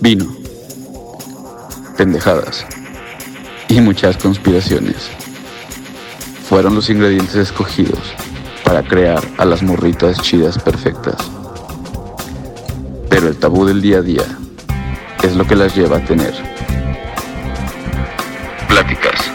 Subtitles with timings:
[0.00, 0.26] Vino.
[1.96, 2.64] Pendejadas.
[3.68, 5.10] Y muchas conspiraciones.
[6.48, 8.00] Fueron los ingredientes escogidos
[8.64, 11.16] para crear a las morritas chidas perfectas.
[13.08, 14.24] Pero el tabú del día a día
[15.22, 16.34] es lo que las lleva a tener
[18.68, 19.32] pláticas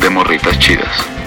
[0.00, 1.19] de morritas chidas.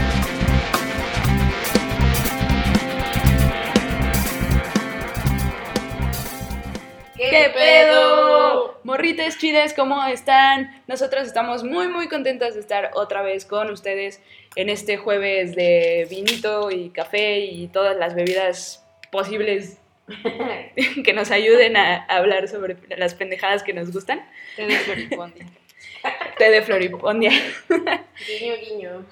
[9.76, 10.84] ¿Cómo están?
[10.88, 14.20] Nosotros estamos muy, muy contentas de estar otra vez con ustedes
[14.56, 19.80] en este jueves de vinito y café y todas las bebidas posibles
[21.06, 24.28] que nos ayuden a hablar sobre las pendejadas que nos gustan.
[24.56, 25.46] Té de floripondia.
[26.40, 27.32] Té de floripondia.
[27.70, 29.06] Guiño, guiño.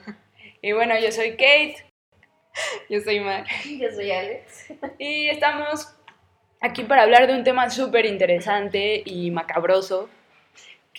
[0.63, 1.85] Y bueno, yo soy Kate
[2.89, 3.45] Yo soy Mar.
[3.63, 4.73] Yo soy Alex.
[4.97, 5.87] y estamos
[6.61, 10.09] aquí para hablar de un tema súper interesante y macabroso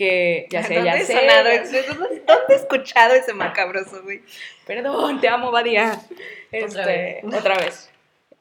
[0.03, 1.13] que ya sé, ya ¿Dónde he sé.
[1.15, 1.49] sonado?
[2.27, 4.23] ¿Dónde he escuchado ese macabroso, güey?
[4.67, 6.01] Perdón, te amo, Badía.
[6.53, 7.35] Este, vez.
[7.35, 7.91] otra vez.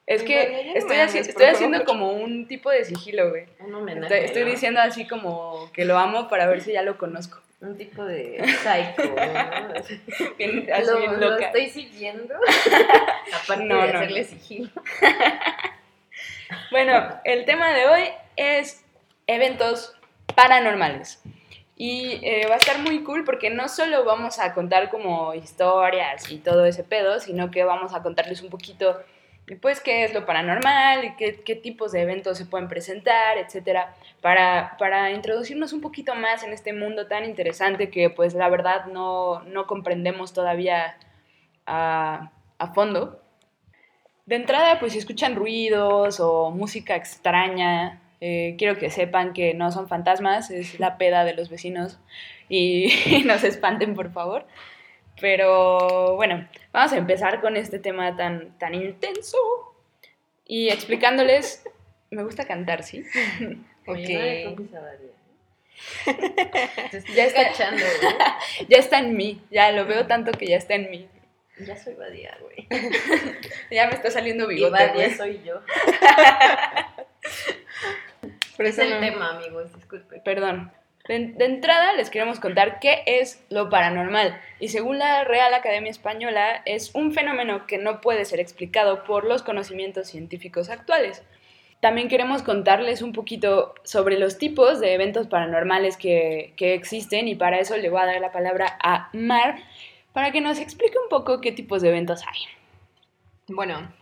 [0.06, 3.46] Es que estoy, haci- estoy haciendo como un tipo de sigilo, güey.
[3.60, 4.02] Un homenaje.
[4.24, 7.40] Estoy, estoy diciendo así como que lo amo para ver si ya lo conozco.
[7.62, 10.34] Un tipo de psycho, ¿no?
[10.38, 11.46] Bien, así lo, bien lo loca.
[11.46, 12.34] estoy siguiendo.
[13.44, 14.28] Aparte No, de no, hacerle no.
[14.28, 14.70] sigilo.
[16.70, 18.04] Bueno, el tema de hoy
[18.36, 18.84] es
[19.26, 19.94] eventos
[20.34, 21.22] paranormales.
[21.84, 26.30] Y eh, va a estar muy cool porque no solo vamos a contar como historias
[26.30, 29.00] y todo ese pedo, sino que vamos a contarles un poquito,
[29.60, 33.96] pues, qué es lo paranormal y qué, qué tipos de eventos se pueden presentar, etcétera,
[34.20, 38.84] para, para introducirnos un poquito más en este mundo tan interesante que, pues, la verdad
[38.84, 40.96] no, no comprendemos todavía
[41.66, 43.20] a, a fondo.
[44.24, 49.72] De entrada, pues si escuchan ruidos o música extraña, eh, quiero que sepan que no
[49.72, 51.98] son fantasmas, es la peda de los vecinos
[52.48, 52.86] y
[53.26, 54.46] no se espanten, por favor.
[55.20, 59.36] Pero bueno, vamos a empezar con este tema tan, tan intenso
[60.46, 61.64] y explicándoles,
[62.10, 63.04] me gusta cantar, ¿sí?
[63.86, 64.58] Oye, Ok.
[64.60, 64.68] ¿eh?
[67.16, 67.42] Ya está.
[67.48, 68.14] cachando, güey.
[68.68, 71.08] Ya está en mí, ya lo veo tanto que ya está en mí.
[71.66, 72.68] Ya soy Badia, güey.
[73.70, 75.10] Ya me está saliendo Y bigote, Badia güey.
[75.16, 75.60] soy yo.
[78.66, 80.20] Es el tema, amigos, disculpe.
[80.20, 80.72] Perdón.
[81.08, 84.40] De, de entrada les queremos contar qué es lo paranormal.
[84.60, 89.24] Y según la Real Academia Española, es un fenómeno que no puede ser explicado por
[89.24, 91.24] los conocimientos científicos actuales.
[91.80, 97.34] También queremos contarles un poquito sobre los tipos de eventos paranormales que, que existen y
[97.34, 99.56] para eso le voy a dar la palabra a Mar
[100.12, 102.38] para que nos explique un poco qué tipos de eventos hay.
[103.48, 103.92] Bueno,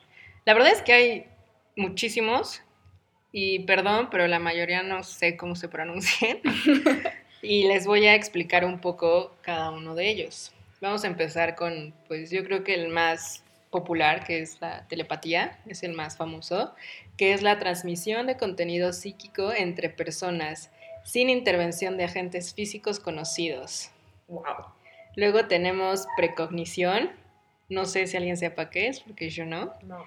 [0.44, 1.26] la verdad es que hay
[1.74, 2.62] muchísimos
[3.32, 6.38] y perdón, pero la mayoría no sé cómo se pronuncian
[7.42, 10.52] y les voy a explicar un poco cada uno de ellos.
[10.80, 15.58] Vamos a empezar con, pues yo creo que el más popular, que es la telepatía,
[15.66, 16.74] es el más famoso,
[17.16, 20.70] que es la transmisión de contenido psíquico entre personas
[21.04, 23.90] sin intervención de agentes físicos conocidos.
[24.28, 24.44] Wow.
[25.16, 27.10] Luego tenemos precognición,
[27.68, 30.04] no sé si alguien sepa qué es, porque yo no No.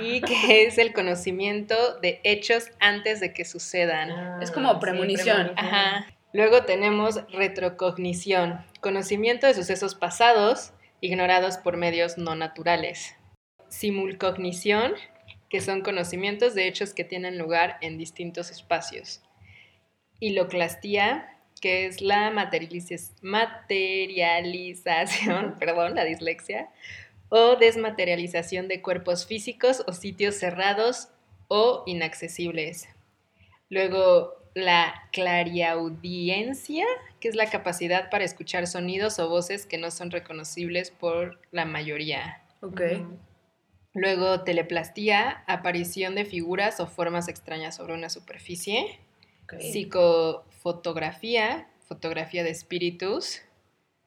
[0.00, 4.10] Y que es el conocimiento de hechos antes de que sucedan.
[4.10, 5.52] Ah, Es como sí, premonición.
[5.56, 6.06] Ajá.
[6.32, 13.14] Luego tenemos retrocognición, conocimiento de sucesos pasados ignorados por medios no naturales.
[13.68, 14.94] Simulcognición,
[15.48, 19.22] que son conocimientos de hechos que tienen lugar en distintos espacios.
[20.20, 21.28] Hiloclastía,
[21.60, 26.68] que es la materializ- materialización, perdón, la dislexia,
[27.28, 31.08] o desmaterialización de cuerpos físicos o sitios cerrados
[31.48, 32.88] o inaccesibles.
[33.70, 36.84] Luego, la clariaudiencia,
[37.20, 41.64] que es la capacidad para escuchar sonidos o voces que no son reconocibles por la
[41.64, 42.42] mayoría.
[42.62, 42.80] Ok.
[43.94, 49.00] Luego, teleplastía, aparición de figuras o formas extrañas sobre una superficie.
[49.58, 53.40] Psicofotografía, fotografía de espíritus,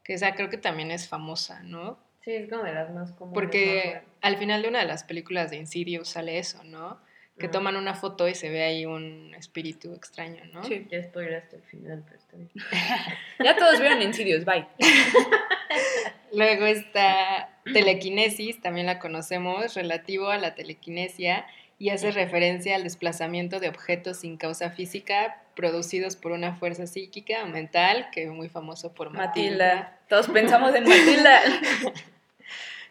[0.04, 1.98] que esa creo que también es famosa, ¿no?
[2.24, 3.34] Sí, es como de las más comunes.
[3.34, 4.10] Porque ¿no?
[4.22, 7.00] al final de una de las películas de Insidious sale eso, ¿no?
[7.40, 10.64] Que toman una foto y se ve ahí un espíritu extraño, ¿no?
[10.64, 10.86] Sí.
[10.92, 12.52] Ya spoilaste el final, pero está bien.
[13.44, 14.68] Ya todos vieron Insidious, bye.
[16.32, 21.48] Luego está telequinesis, también la conocemos, relativo a la telequinesia
[21.82, 27.44] y hace referencia al desplazamiento de objetos sin causa física producidos por una fuerza psíquica
[27.44, 29.26] o mental, que es muy famoso por Matilda.
[29.26, 30.00] Matilda.
[30.08, 31.42] Todos pensamos en Matilda.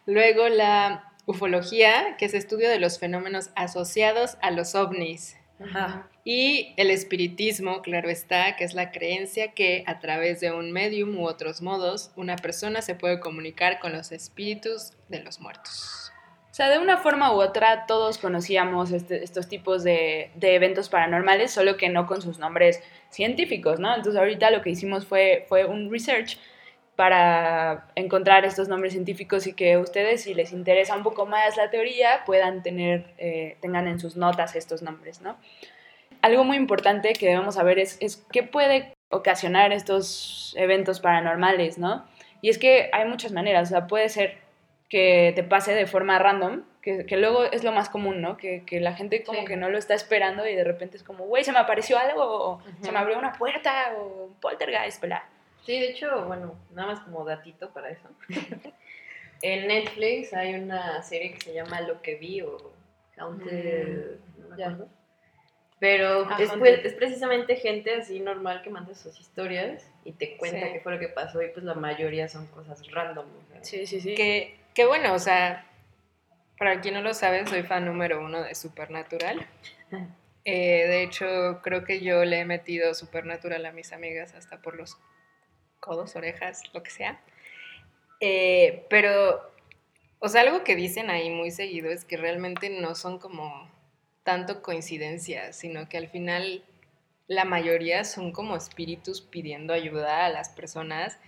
[0.06, 5.36] Luego la ufología, que es estudio de los fenómenos asociados a los ovnis.
[5.60, 6.08] Ajá.
[6.24, 11.16] Y el espiritismo, claro está, que es la creencia que a través de un medium
[11.16, 16.10] u otros modos, una persona se puede comunicar con los espíritus de los muertos.
[16.50, 20.88] O sea, de una forma u otra todos conocíamos este- estos tipos de, de eventos
[20.88, 23.94] paranormales, solo que no con sus nombres científicos, ¿no?
[23.94, 26.38] Entonces ahorita lo que hicimos fue, fue un research
[26.96, 31.70] para encontrar estos nombres científicos y que ustedes, si les interesa un poco más la
[31.70, 35.38] teoría, puedan tener, eh, tengan en sus notas estos nombres, ¿no?
[36.20, 42.06] Algo muy importante que debemos saber es, es qué puede ocasionar estos eventos paranormales, ¿no?
[42.42, 44.36] Y es que hay muchas maneras, o sea, puede ser
[44.90, 48.36] que te pase de forma random, que, que luego es lo más común, ¿no?
[48.36, 49.46] Que, que la gente como Sí.
[49.46, 52.22] que no lo está esperando y de repente es como, güey, se me apareció algo,
[52.24, 52.92] o se Ujú.
[52.92, 55.22] me abrió una puerta, o un poltergeist, ¿verdad?
[55.62, 58.08] Sí, de hecho, bueno, nada más como datito para eso.
[59.42, 62.56] en Netflix hay una serie que se llama Lo que vi o
[63.16, 64.64] Haunted, no me ya.
[64.66, 64.88] acuerdo.
[65.78, 70.36] Pero Ah, es, pues, es precisamente gente así normal que manda sus historias y te
[70.36, 70.72] cuenta Sí.
[70.74, 73.24] qué fue lo que pasó y pues la mayoría son cosas random.
[73.62, 74.14] Sí, sí, sí.
[74.14, 75.66] Que, que bueno, o sea,
[76.58, 79.46] para quien no lo sabe, soy fan número uno de Supernatural.
[80.44, 84.76] Eh, de hecho, creo que yo le he metido Supernatural a mis amigas hasta por
[84.76, 84.96] los
[85.80, 87.20] codos, orejas, lo que sea.
[88.20, 89.50] Eh, pero,
[90.18, 93.70] o sea, algo que dicen ahí muy seguido es que realmente no son como
[94.22, 96.64] tanto coincidencias, sino que al final
[97.26, 101.18] la mayoría son como espíritus pidiendo ayuda a las personas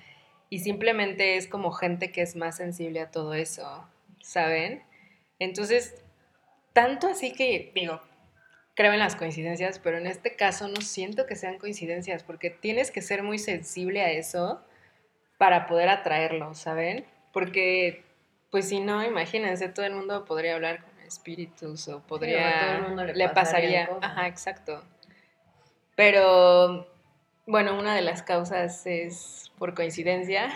[0.52, 3.88] y simplemente es como gente que es más sensible a todo eso,
[4.20, 4.82] ¿saben?
[5.38, 6.04] Entonces,
[6.74, 8.02] tanto así que, digo,
[8.74, 12.90] creo en las coincidencias, pero en este caso no siento que sean coincidencias, porque tienes
[12.90, 14.60] que ser muy sensible a eso
[15.38, 17.06] para poder atraerlo, ¿saben?
[17.32, 18.04] Porque,
[18.50, 22.46] pues si no, imagínense, todo el mundo podría hablar con espíritus o podría...
[22.46, 23.88] a todo el mundo le le pasaría.
[24.02, 24.84] Ajá, exacto.
[25.96, 26.91] Pero,
[27.46, 30.50] bueno, una de las causas es por coincidencia.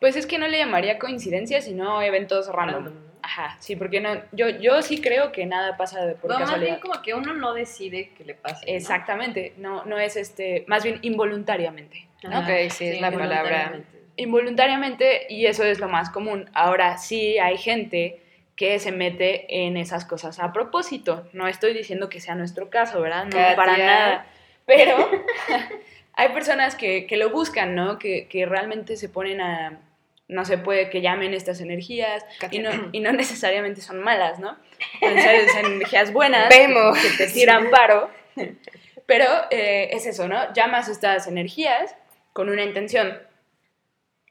[0.00, 2.84] Pues es que no le llamaría coincidencia, sino eventos random.
[2.84, 3.14] Random, ¿no?
[3.22, 6.44] Ajá, sí, porque no, yo, yo sí creo que nada pasa de por No, más
[6.44, 6.72] casualidad.
[6.72, 8.66] bien como que uno no decide que le pase.
[8.66, 8.72] ¿no?
[8.76, 12.06] Exactamente, no, no es este, más bien involuntariamente.
[12.22, 13.36] Ajá, Ok, sí, es la palabra.
[13.72, 13.88] involuntariamente.
[14.16, 16.50] Involuntariamente, y eso es lo más común.
[16.52, 18.20] Ahora sí hay gente
[18.56, 21.26] que se mete en esas cosas a propósito.
[21.32, 23.24] No estoy diciendo que sea nuestro caso, ¿verdad?
[23.24, 23.56] No, Katia.
[23.56, 24.26] para nada.
[24.66, 25.10] Pero
[26.16, 27.98] hay personas que, que lo buscan, ¿no?
[27.98, 29.80] Que, que realmente se ponen a,
[30.28, 34.56] no se puede que llamen estas energías y no, y no necesariamente son malas, ¿no?
[35.00, 36.98] Esas energías buenas Vemos.
[36.98, 38.10] que te tiran paro.
[39.06, 40.52] Pero eh, es eso, ¿no?
[40.54, 41.94] Llamas estas energías
[42.32, 43.18] con una intención.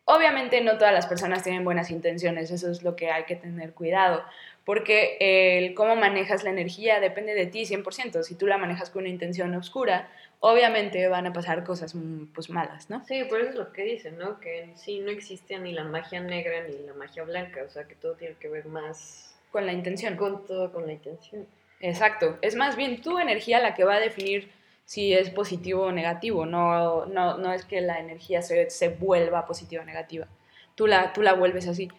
[0.06, 3.74] Obviamente no todas las personas tienen buenas intenciones, eso es lo que hay que tener
[3.74, 4.25] cuidado,
[4.65, 8.24] porque el cómo manejas la energía depende de ti 100%.
[8.24, 10.09] Si tú la manejas con una intención oscura,
[10.45, 13.01] obviamente van a pasar cosas mm, pues malas, ¿no?
[13.06, 14.42] Sí, por eso es lo que dicen, ¿no?
[14.42, 17.86] Que en sí no existe ni la magia negra ni la magia blanca, o sea
[17.86, 20.18] que todo tiene que ver más Con la intención.
[20.18, 21.48] con todo, con la intención.
[21.80, 22.38] Exacto.
[22.42, 24.51] Es más bien tu energía la que va a definir
[24.84, 26.45] si es positivo o negativo.
[26.45, 30.28] No, no, no es que la energía se, se vuelva positiva o negativa.
[30.75, 31.90] Tú la, tú la vuelves así.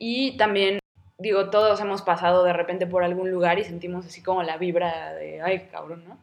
[0.00, 0.80] Y también,
[1.18, 5.14] digo, todos hemos pasado de repente por algún lugar y sentimos así como la vibra
[5.14, 6.18] de, ay, cabrón, ¿no?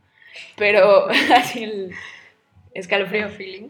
[0.58, 1.92] Pero así el
[2.74, 3.30] escalofrío.
[3.30, 3.70] feeling.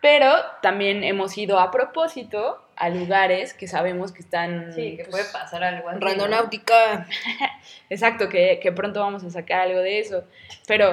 [0.00, 4.72] Pero también hemos ido a propósito a lugares que sabemos que están...
[4.74, 5.88] Sí, que pues, puede pasar algo.
[5.92, 7.06] Randonáutica.
[7.90, 10.24] Exacto, que, que pronto vamos a sacar algo de eso.
[10.66, 10.92] Pero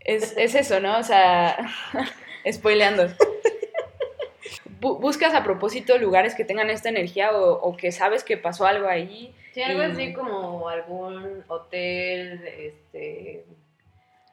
[0.00, 0.98] es, es eso, ¿no?
[0.98, 1.58] O sea,
[2.50, 3.08] spoileando.
[4.80, 8.66] Bu- buscas a propósito lugares que tengan esta energía o, o que sabes que pasó
[8.66, 9.34] algo ahí.
[9.52, 12.74] Sí, algo y- así como algún hotel, este,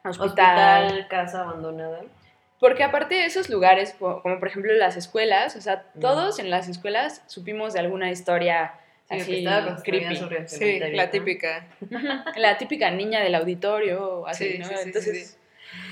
[0.04, 0.84] Hospital.
[0.84, 2.02] hospital, casa abandonada.
[2.60, 6.50] Porque aparte de esos lugares, co- como por ejemplo las escuelas, o sea, todos en
[6.50, 8.74] las escuelas supimos de alguna historia
[9.08, 9.44] Sí, así
[9.82, 10.16] creepy.
[10.46, 11.10] Sí, la ¿no?
[11.10, 11.66] típica.
[12.36, 14.66] La típica niña del auditorio, así, Sí, ¿no?
[14.66, 15.38] sí, Entonces,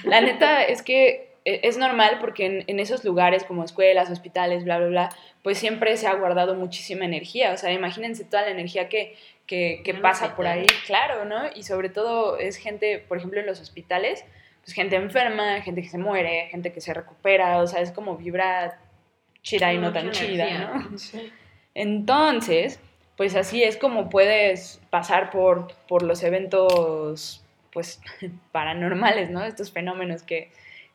[0.04, 4.64] la neta es que e- es normal porque en, en esos lugares como escuelas, hospitales,
[4.64, 5.09] bla, bla, bla,
[5.42, 7.52] pues siempre se ha guardado muchísima energía.
[7.52, 9.14] O sea, imagínense toda la energía que,
[9.47, 11.45] que, que un pasa por ahí, claro, ¿no?
[11.55, 14.25] Y sobre todo es gente, por ejemplo, en los hospitales,
[14.63, 18.17] pues gente enferma, gente que se muere, gente que se recupera, o sea, es como
[18.17, 18.79] vibra
[19.43, 20.69] chida y no tan chida, energía.
[20.69, 20.97] ¿no?
[21.75, 22.79] Entonces,
[23.17, 28.01] pues así es como puedes pasar por, por los eventos, pues,
[28.53, 29.45] paranormales, ¿no?
[29.45, 30.51] Estos fenómenos que,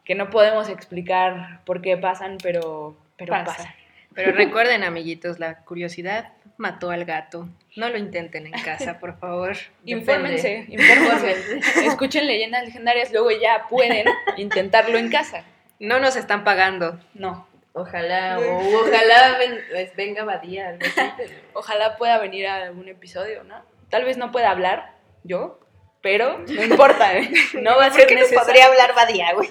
[0.05, 3.45] que no podemos explicar por qué pasan, pero, pero Pasa.
[3.45, 3.73] pasan.
[4.13, 7.47] Pero recuerden, amiguitos, la curiosidad mató al gato.
[7.75, 9.55] No lo intenten en casa, por favor.
[9.85, 11.59] Infórmense, infórmense.
[11.85, 15.43] Escuchen leyendas legendarias, luego ya pueden intentarlo en casa.
[15.79, 16.99] No nos están pagando.
[17.13, 17.47] No.
[17.73, 22.87] Ojalá, o ojalá ven- pues, venga Badía, algo así, pero- Ojalá pueda venir a algún
[22.87, 23.63] episodio, ¿no?
[23.89, 25.59] Tal vez no pueda hablar yo,
[26.01, 27.29] pero no importa, ¿eh?
[27.61, 28.63] No va a ser necesario.
[28.65, 29.49] hablar Badía, güey.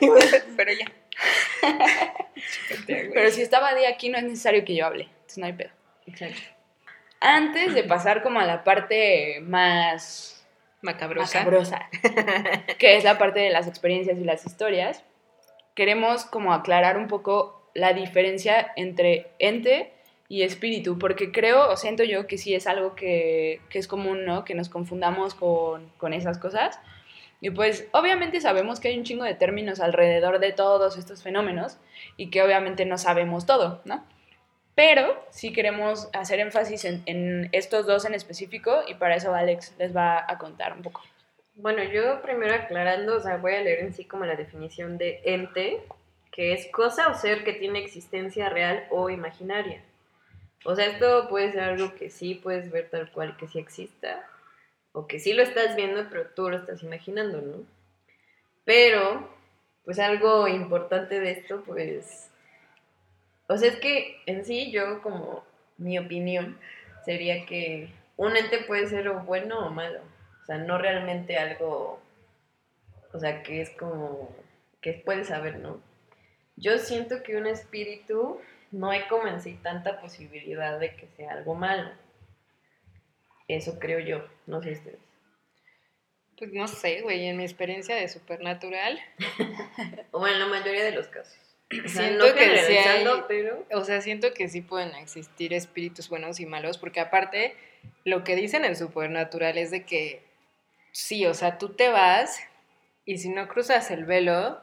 [0.57, 0.87] Pero ya.
[2.87, 5.71] Pero si estaba día aquí no es necesario que yo hable, entonces no hay pedo.
[6.07, 6.41] Exacto.
[7.21, 10.45] Antes de pasar como a la parte más
[10.83, 11.39] Macabrosa.
[11.39, 11.89] macabrosa,
[12.79, 15.03] que es la parte de las experiencias y las historias,
[15.75, 19.93] queremos como aclarar un poco la diferencia entre ente
[20.29, 24.25] y espíritu, porque creo o siento yo que sí es algo que, que es común,
[24.25, 24.45] ¿no?
[24.45, 26.81] Que nos confundamos con, con esas cosas.
[27.41, 31.79] Y pues obviamente sabemos que hay un chingo de términos alrededor de todos estos fenómenos
[32.17, 34.05] y que obviamente no sabemos todo, ¿no?
[34.77, 39.97] Pero sí queremos hacer énfasis en, estos dos en específico y para eso Alex les
[39.97, 41.03] va a contar un poco.
[41.55, 45.23] Bueno, yo primero aclarando, o sea, voy a leer en sí como la definición de
[45.25, 45.83] ente,
[46.31, 49.83] que es cosa o ser que tiene existencia real o imaginaria.
[50.67, 54.29] O sea, esto puede ser algo que sí puedes ver tal cual que sí exista,
[54.93, 57.65] o que sí lo estás viendo, pero tú lo estás imaginando, ¿no?
[58.67, 59.27] Pero,
[59.87, 62.31] pues algo importante de esto, pues,
[63.49, 65.45] o sea, es que en sí yo como
[65.79, 66.59] mi opinión
[67.05, 70.01] sería que un ente puede ser o bueno o malo.
[70.43, 72.01] O sea, no realmente algo,
[73.13, 74.35] o sea, que es como,
[74.81, 75.81] que puedes saber, ¿no?
[76.57, 81.33] Yo siento que un espíritu no hay como en sí tanta posibilidad de que sea
[81.33, 81.91] algo malo.
[83.49, 85.01] Eso creo yo, no sé ustedes.
[86.39, 89.01] Pues no sé, güey, en mi experiencia de Supernatural,
[90.13, 91.46] O en la mayoría de los casos.
[91.71, 93.67] O sea, Siento no que sí hay- pero...
[93.73, 97.57] o sea, siento que sí pueden existir espíritus buenos y malos, porque aparte,
[98.05, 100.23] lo que dicen en Supernatural es de que
[100.93, 102.41] sí, o sea, tú te vas
[103.05, 104.61] y si no cruzas el velo,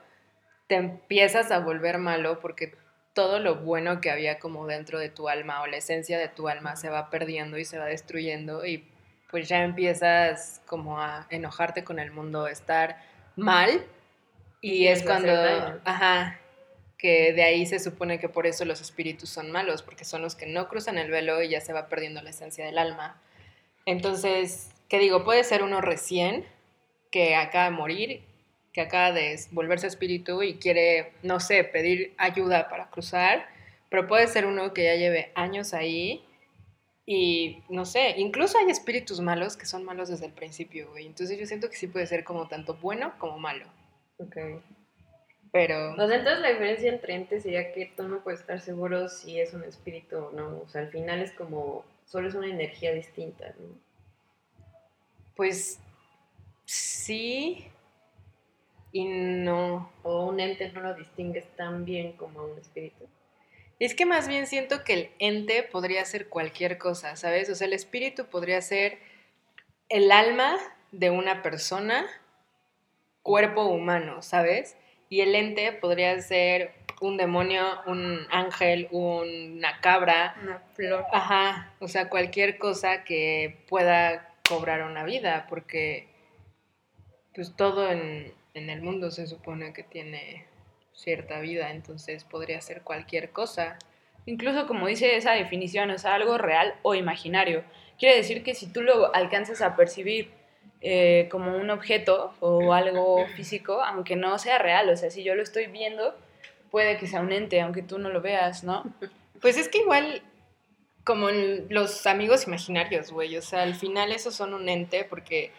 [0.67, 2.74] te empiezas a volver malo porque
[3.13, 6.48] todo lo bueno que había como dentro de tu alma o la esencia de tu
[6.48, 8.88] alma se va perdiendo y se va destruyendo y
[9.29, 12.98] pues ya empiezas como a enojarte con el mundo, estar
[13.36, 13.86] mal
[14.62, 16.39] y es Empiezas a cuando, ajá,
[17.03, 20.36] que de ahí se supone que por eso los espíritus son malos, porque son los
[20.36, 23.22] que no cruzan el velo y ya se va perdiendo la esencia del alma.
[23.86, 25.25] Entonces, ¿qué digo?
[25.25, 26.45] Puede ser uno recién
[27.12, 28.24] que acaba de morir,
[28.72, 33.50] que acaba de volverse espíritu y quiere, no sé, pedir ayuda para cruzar,
[33.89, 36.24] pero puede ser uno que ya lleve años ahí
[37.05, 41.05] y, no sé, incluso hay espíritus malos que son malos desde el principio, güey.
[41.05, 43.65] Entonces yo siento que sí puede ser como tanto bueno como malo,
[44.19, 44.38] Ok.
[45.53, 45.93] Pero...
[45.93, 49.39] O sea, entonces la diferencia entre entes sería que tú no puedes estar seguro si
[49.39, 50.62] es un espíritu o no.
[50.62, 53.77] O sea, al final es como, solo es una energía distinta, ¿no?
[55.36, 55.79] Pues
[56.65, 57.67] sí
[58.91, 59.91] y no.
[60.01, 63.07] O un ente no lo distingues tan bien como a un espíritu.
[63.77, 67.51] Es que más bien siento que el ente podría ser cualquier cosa, ¿sabes?
[67.51, 68.98] O sea, el espíritu podría ser
[69.89, 70.57] el alma
[70.91, 72.07] de una persona,
[73.22, 74.77] cuerpo humano, ¿sabes?
[75.13, 81.05] Y el ente podría ser un demonio, un ángel, una cabra, Una flor.
[81.12, 86.08] Ajá, o sea, cualquier cosa que pueda cobrar una vida, porque
[87.36, 90.48] pues todo en, en el mundo se supone que tiene
[90.93, 93.77] cierta vida, entonces podría ser cualquier cosa.
[94.25, 97.63] Incluso como dice esa definición, o sea, algo real o imaginario.
[98.00, 100.32] Quiere decir que si tú lo alcanzas a percibir
[100.84, 105.34] eh, como un objeto o algo físico, aunque no sea real, o sea, si yo
[105.34, 106.13] lo estoy viendo,
[106.72, 108.84] puede que sea un ente, aunque tú no lo veas, ¿no?
[109.42, 110.22] Pues es que igual,
[111.04, 115.52] como los amigos imaginarios, güey, o sea, al final esos son un ente porque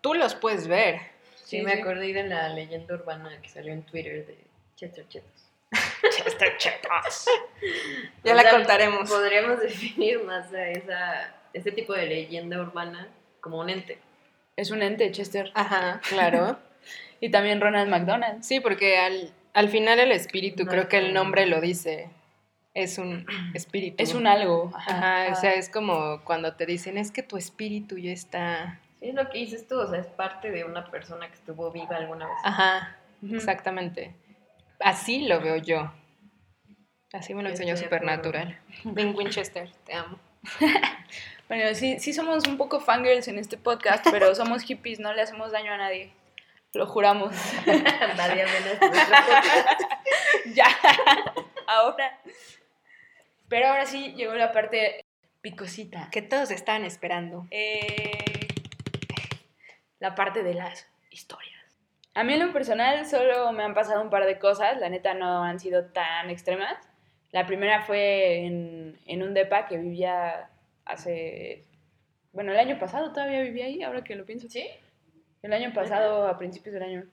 [0.00, 1.00] tú los puedes ver.
[1.34, 1.80] Sí, Sí, me sí.
[1.80, 4.38] acordé de la leyenda urbana que salió en Twitter de
[4.76, 5.50] Chester Chetos.
[6.16, 7.26] Chester Chetos.
[8.24, 9.10] Ya O la sea, contaremos.
[9.10, 13.08] Podríamos definir más a esa, este tipo de leyenda urbana
[13.40, 13.98] como un ente.
[14.56, 15.50] Es un ente, Chester.
[15.54, 16.58] Ajá, claro.
[17.20, 18.42] Y también Ronald McDonald.
[18.42, 22.10] Sí, porque al, al final el espíritu, No creo que el nombre lo dice,
[22.74, 24.02] es un espíritu.
[24.02, 24.72] Es un algo.
[24.74, 25.32] Ajá, Ajá.
[25.32, 28.80] o sea, es como cuando te dicen, es que tu espíritu ya está...
[28.98, 31.70] Sí, es lo que dices tú, o sea, es parte de una persona que estuvo
[31.70, 32.38] viva alguna vez.
[32.42, 32.96] Ajá,
[33.30, 34.16] exactamente.
[34.80, 35.92] Así lo veo yo.
[37.12, 37.76] Así me lo enseñó.
[37.76, 38.58] Supernatural.
[38.96, 40.18] Lynn Winchester, te amo.
[41.52, 45.20] Bueno, sí, sí somos un poco fangirls en este podcast, pero somos hippies, no le
[45.20, 46.10] hacemos daño a nadie.
[46.72, 47.34] Lo juramos.
[48.16, 49.80] Nadie menos nuestro podcast.
[50.54, 50.66] ya.
[51.66, 52.18] Ahora.
[53.48, 55.04] Pero ahora sí llegó la parte
[55.42, 56.08] picosita.
[56.10, 57.46] Que todos están esperando.
[57.50, 58.48] Eh,
[59.98, 61.76] la parte de las historias.
[62.14, 65.12] A mí en lo personal solo me han pasado un par de cosas, la neta
[65.12, 66.78] no han sido tan extremas.
[67.30, 70.48] La primera fue en, en un depa que vivía
[70.84, 71.64] hace...
[72.32, 74.48] Bueno, el año pasado todavía vivía ahí, ahora que lo pienso.
[74.48, 74.66] ¿Sí?
[75.42, 77.04] El año pasado, a principios del año.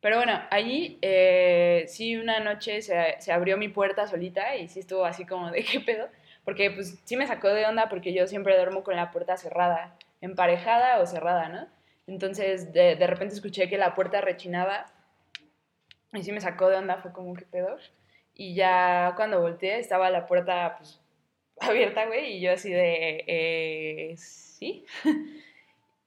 [0.00, 4.80] Pero bueno, allí eh, sí una noche se, se abrió mi puerta solita y sí
[4.80, 6.08] estuvo así como de qué pedo.
[6.44, 9.96] Porque pues sí me sacó de onda porque yo siempre duermo con la puerta cerrada,
[10.20, 11.68] emparejada o cerrada, ¿no?
[12.06, 14.86] Entonces de, de repente escuché que la puerta rechinaba
[16.12, 17.76] y sí me sacó de onda, fue como qué pedo.
[18.34, 21.00] Y ya cuando volteé estaba la puerta pues
[21.68, 24.84] abierta, güey, y yo así de, eh, sí.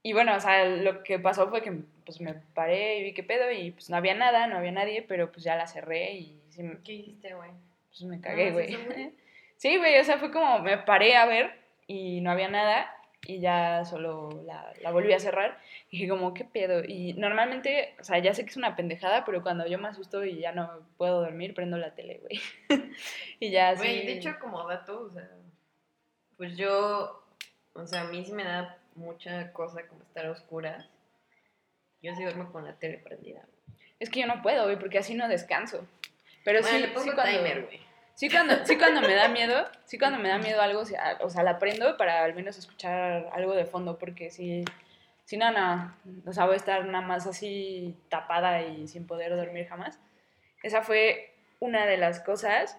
[0.05, 1.71] Y bueno, o sea, lo que pasó fue que
[2.05, 5.01] pues me paré y vi qué pedo y pues no había nada, no había nadie,
[5.01, 7.51] pero pues ya la cerré y sí, me- ¿Qué hiciste, güey?
[7.87, 8.67] pues me cagué, güey.
[8.67, 9.11] ¿sí, güey?
[9.55, 11.57] Sí, güey, o sea, fue como me paré a ver
[11.87, 12.93] y no había nada
[13.25, 15.57] y ya solo la, la volví a cerrar
[15.89, 16.83] y dije como, ¿qué pedo?
[16.83, 20.25] Y normalmente, o sea, ya sé que es una pendejada, pero cuando yo me asusto
[20.25, 22.41] y ya no puedo dormir, prendo la tele, güey.
[23.39, 23.83] y ya así...
[23.83, 25.29] Güey, de hecho, como dato, o sea,
[26.43, 27.23] pues yo,
[27.71, 30.89] o sea, a mí sí me da mucha cosa como estar a oscuras.
[32.01, 33.47] Yo sí duermo con la tele prendida.
[33.97, 35.87] Es que yo no puedo, güey, porque así no descanso.
[36.43, 37.79] Pero Bueno, sí, le pongo sí cuando, timer, güey.
[38.15, 40.81] Sí cuando, sí cuando me da miedo, sí cuando me da miedo algo,
[41.21, 44.65] o sea, la prendo para al menos escuchar algo de fondo, porque si,
[45.23, 45.95] si no, no,
[46.25, 49.97] o sea, voy a estar nada más así tapada y sin poder dormir jamás.
[50.61, 52.77] Esa fue una de las cosas.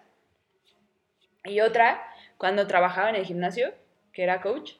[1.44, 2.06] Y otra,
[2.44, 3.72] cuando trabajaba en el gimnasio,
[4.12, 4.72] que era coach,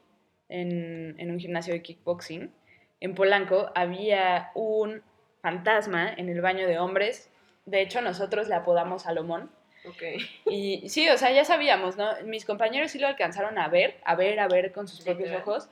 [0.51, 2.53] en, en un gimnasio de kickboxing,
[3.01, 5.03] en Polanco había un
[5.41, 7.33] fantasma en el baño de hombres.
[7.65, 9.51] De hecho, nosotros le apodamos Salomón.
[9.89, 10.03] Ok.
[10.45, 12.11] Y sí, o sea, ya sabíamos, ¿no?
[12.27, 15.71] Mis compañeros sí lo alcanzaron a ver, a ver, a ver con sus propios ojos.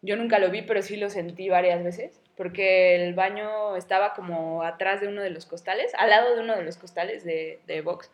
[0.00, 4.62] Yo nunca lo vi, pero sí lo sentí varias veces, porque el baño estaba como
[4.62, 7.82] atrás de uno de los costales, al lado de uno de los costales de, de
[7.82, 8.10] box.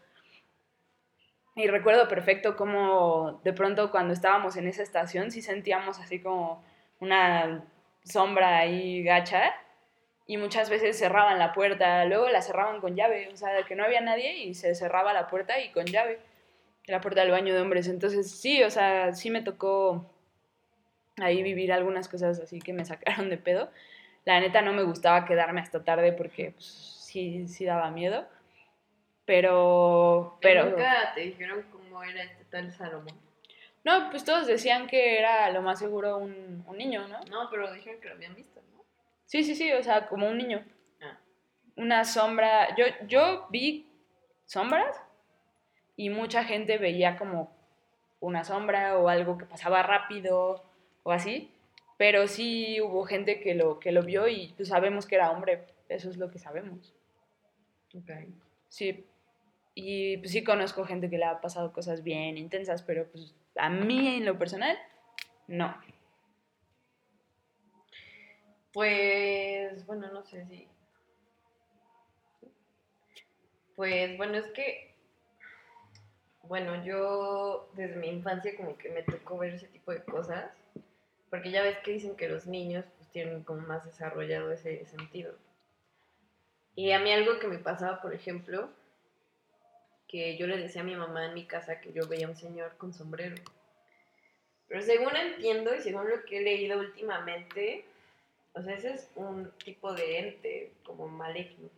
[1.57, 6.65] Y recuerdo perfecto cómo de pronto cuando estábamos en esa estación sí sentíamos así como
[7.01, 7.65] una
[8.05, 9.53] sombra ahí gacha
[10.27, 13.85] y muchas veces cerraban la puerta, luego la cerraban con llave, o sea, que no
[13.85, 16.21] había nadie y se cerraba la puerta y con llave,
[16.87, 17.89] la puerta del baño de hombres.
[17.89, 20.09] Entonces sí, o sea, sí me tocó
[21.21, 23.71] ahí vivir algunas cosas así que me sacaron de pedo.
[24.25, 28.27] La neta no me gustaba quedarme hasta tarde porque pues, sí, sí daba miedo.
[29.31, 30.65] Pero, pero...
[30.71, 33.17] Nunca te dijeron cómo era este tal Salomón.
[33.85, 37.21] No, pues todos decían que era lo más seguro un, un niño, ¿no?
[37.31, 38.83] No, pero dijeron que lo habían visto, ¿no?
[39.27, 40.65] Sí, sí, sí, o sea, como un niño.
[41.01, 41.17] Ah.
[41.77, 42.75] Una sombra.
[42.75, 43.87] Yo, yo vi
[44.47, 45.01] sombras
[45.95, 47.57] y mucha gente veía como
[48.19, 50.65] una sombra o algo que pasaba rápido
[51.05, 51.55] o así.
[51.99, 55.67] Pero sí hubo gente que lo, que lo vio y pues sabemos que era hombre.
[55.89, 56.93] Eso es lo que sabemos.
[57.95, 58.11] Ok.
[58.69, 59.05] Sí.
[59.83, 63.71] Y pues sí conozco gente que le ha pasado cosas bien intensas, pero pues a
[63.71, 64.77] mí en lo personal,
[65.49, 65.75] no.
[68.75, 70.69] Pues, bueno, no sé si.
[73.75, 74.95] Pues, bueno, es que.
[76.43, 80.53] Bueno, yo desde mi infancia como que me tocó ver ese tipo de cosas.
[81.31, 85.35] Porque ya ves que dicen que los niños pues tienen como más desarrollado ese sentido.
[86.75, 88.69] Y a mí algo que me pasaba, por ejemplo,
[90.11, 92.77] que yo le decía a mi mamá en mi casa que yo veía un señor
[92.79, 93.37] con sombrero.
[94.67, 97.85] Pero según entiendo y según lo que he leído últimamente,
[98.53, 101.69] o sea, ese es un tipo de ente como maligno.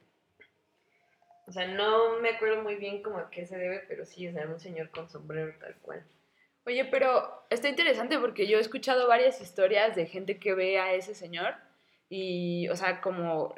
[1.47, 4.47] O sea, no me acuerdo muy bien como a qué se debe, pero sí, sea,
[4.47, 6.03] un señor con sombrero tal cual.
[6.65, 10.95] Oye, pero está interesante porque yo he escuchado varias historias de gente que ve a
[10.95, 11.55] ese señor
[12.09, 13.55] y, o sea, como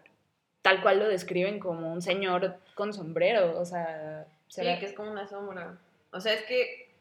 [0.63, 4.93] tal cual lo describen como un señor con sombrero, o sea, Sí, ¿será que es
[4.93, 5.79] como una sombra.
[6.13, 6.95] O sea, es que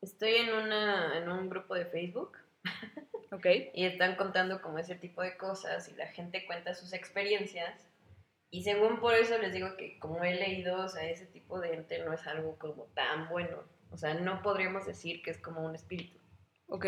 [0.00, 2.38] estoy en, una, en un grupo de Facebook
[3.32, 3.46] Ok.
[3.74, 7.86] y están contando como ese tipo de cosas y la gente cuenta sus experiencias.
[8.50, 11.74] Y según por eso les digo que como he leído, o sea, ese tipo de
[11.74, 13.64] ente no es algo como tan bueno.
[13.90, 16.18] O sea, no podríamos decir que es como un espíritu.
[16.68, 16.86] Ok.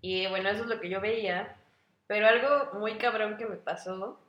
[0.00, 1.56] Y bueno, eso es lo que yo veía.
[2.06, 4.20] Pero algo muy cabrón que me pasó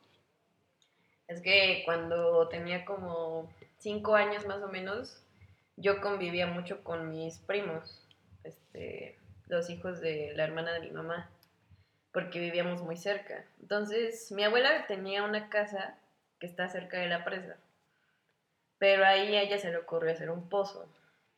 [1.28, 3.52] es que cuando tenía como
[3.84, 5.22] cinco años más o menos,
[5.76, 8.08] yo convivía mucho con mis primos,
[8.44, 11.30] este, los hijos de la hermana de mi mamá,
[12.14, 13.46] porque vivíamos muy cerca.
[13.62, 15.98] Entonces, mi abuela tenía una casa
[16.40, 17.58] que está cerca de la presa,
[18.78, 20.88] pero ahí a ella se le ocurrió hacer un pozo.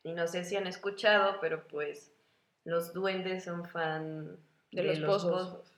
[0.04, 2.12] Y no sé si han escuchado, pero pues
[2.64, 4.38] los duendes son fan
[4.70, 5.75] De los pozos.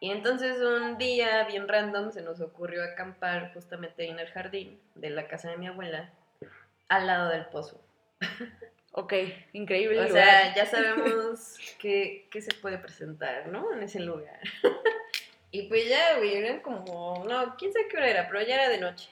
[0.00, 5.10] Y entonces un día bien random se nos ocurrió acampar justamente en el jardín de
[5.10, 6.10] la casa de mi abuela,
[6.88, 7.80] al lado del pozo.
[8.92, 9.12] Ok,
[9.52, 10.00] increíble.
[10.00, 10.24] O lugar.
[10.24, 13.72] sea, ya sabemos qué, qué se puede presentar, ¿no?
[13.72, 14.40] En ese lugar.
[15.52, 18.68] y pues ya, güey, eran como, no, quién sabe qué hora era, pero ya era
[18.68, 19.08] de noche.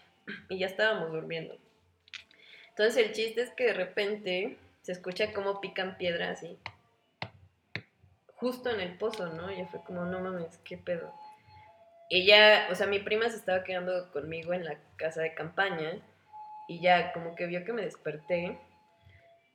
[0.49, 1.57] Y ya estábamos durmiendo.
[2.71, 6.59] Entonces el chiste es que de repente se escucha cómo pican piedra así.
[8.39, 9.51] Justo en el pozo, ¿no?
[9.51, 11.13] Y ya fue como, no mames, qué pedo.
[12.09, 16.01] Y ya, o sea, mi prima se estaba quedando conmigo en la casa de campaña.
[16.69, 18.59] Y ya como que vio que me desperté.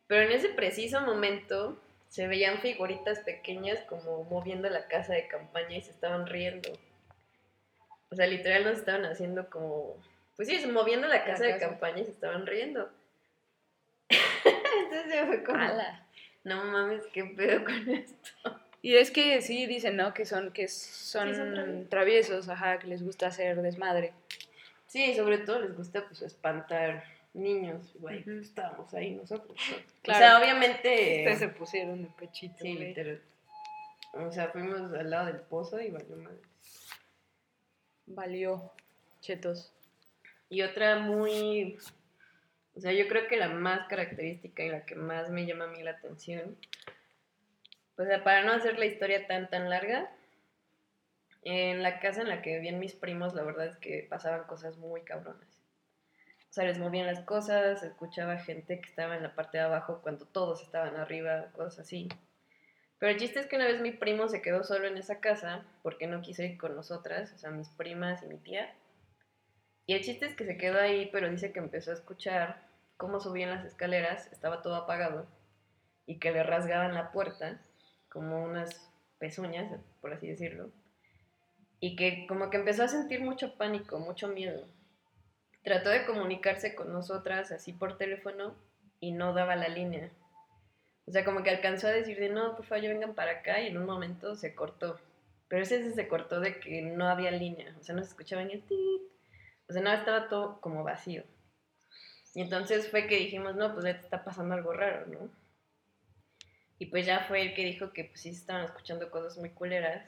[0.08, 5.78] Pero en ese preciso momento se veían figuritas pequeñas como moviendo la casa de campaña
[5.78, 6.72] y se estaban riendo.
[8.12, 9.96] O sea, literal nos estaban haciendo como...
[10.36, 11.70] Pues sí, moviendo la casa de casa.
[11.70, 12.92] campaña y se estaban riendo.
[14.84, 15.58] Entonces ya fue como...
[15.58, 16.08] Ala.
[16.44, 18.53] No mames, qué pedo con esto.
[18.84, 20.14] Y es que sí dicen, ¿no?
[20.14, 21.90] Que son, que son, Sí, son traviesos.
[21.90, 24.14] traviesos, ajá, que les gusta hacer desmadre.
[24.88, 27.94] Sí, sobre todo les gusta pues espantar niños.
[27.96, 29.58] Güey, estábamos ahí nosotros.
[29.72, 29.78] ¿no?
[30.02, 30.18] Claro.
[30.18, 30.90] O sea, obviamente...
[31.20, 32.58] Ustedes se pusieron de pechito.
[32.60, 33.22] Sí, literal.
[34.16, 36.42] O sea, fuimos al lado del pozo y valió madre.
[38.06, 38.72] Valió.
[39.22, 39.72] Chetos.
[40.50, 41.78] Y otra muy,
[42.76, 45.68] o sea, yo creo que la más característica y la que más me llama a
[45.68, 46.58] mí la atención,
[47.96, 50.10] sea, para no hacer la historia tan, tan larga,
[51.44, 54.78] en la casa en la que vivían mis primos, la verdad es que pasaban cosas
[54.78, 55.62] muy cabronas.
[56.50, 60.02] O sea, les movían las cosas, escuchaba gente que estaba en la parte de abajo
[60.02, 62.10] cuando todos estaban arriba, cosas así.
[63.00, 65.66] Pero el chiste es que una vez mi primo se quedó solo en esa casa
[65.82, 68.74] porque no quiso ir con nosotras, o sea, mis primas y mi tía.
[69.86, 72.62] Y el chiste es que se quedó ahí, pero dice que empezó a escuchar
[72.96, 75.28] cómo subían las escaleras, estaba todo apagado,
[76.06, 77.60] y que le rasgaban la puerta,
[78.14, 80.70] como unas pezuñas, por así decirlo.
[81.80, 84.68] Y que como que empezó a sentir mucho pánico, mucho miedo.
[85.64, 88.56] Trató de comunicarse con nosotras así por teléfono
[89.00, 90.12] y no daba la línea.
[91.06, 93.68] O sea, como que alcanzó a decir de no, por favor, vengan para acá y
[93.68, 95.00] en un momento se cortó.
[95.50, 98.54] Pero ese se cortó de que no había línea, o sea, no se escuchaba ni
[98.54, 99.02] el tit.
[99.68, 101.24] O sea, no, estaba todo como vacío.
[102.36, 105.43] Y entonces fue que dijimos, no, pues te está pasando algo raro, ¿no?
[106.84, 109.52] Y pues ya fue el que dijo que pues sí se estaban escuchando cosas muy
[109.52, 110.04] culeras.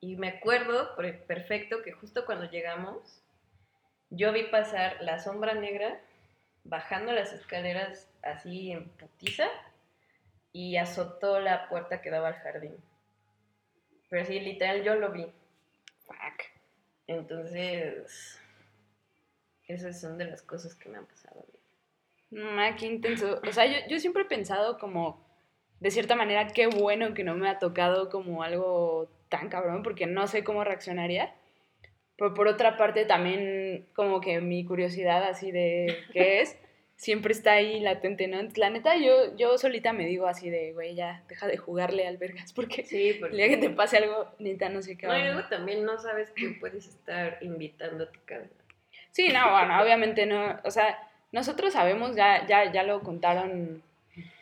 [0.00, 3.22] Y me acuerdo por- perfecto que justo cuando llegamos,
[4.10, 6.00] yo vi pasar la sombra negra
[6.64, 9.46] bajando las escaleras así en putiza
[10.52, 12.74] y azotó la puerta que daba al jardín.
[14.08, 15.24] Pero sí, literal, yo lo vi.
[16.04, 16.46] Fuck.
[17.06, 18.40] Entonces,
[19.68, 21.46] esas son de las cosas que me han pasado.
[22.32, 23.40] No, qué intenso.
[23.48, 25.27] O sea, yo, yo siempre he pensado como,
[25.80, 30.06] de cierta manera, qué bueno que no me ha tocado como algo tan cabrón, porque
[30.06, 31.34] no sé cómo reaccionaría.
[32.16, 36.58] Pero por otra parte, también como que mi curiosidad así de qué es,
[36.96, 38.38] siempre está ahí latente, ¿no?
[38.56, 42.16] La neta, yo, yo solita me digo así de, güey, ya, deja de jugarle al
[42.16, 43.36] vergas, porque Sí, el porque...
[43.36, 45.96] día que te pase algo, neta, no sé qué va No, y luego también no
[45.98, 48.48] sabes que puedes estar invitando a tu casa.
[49.12, 50.58] Sí, no, bueno, obviamente no.
[50.64, 50.98] O sea,
[51.30, 53.82] nosotros sabemos, ya, ya, ya lo contaron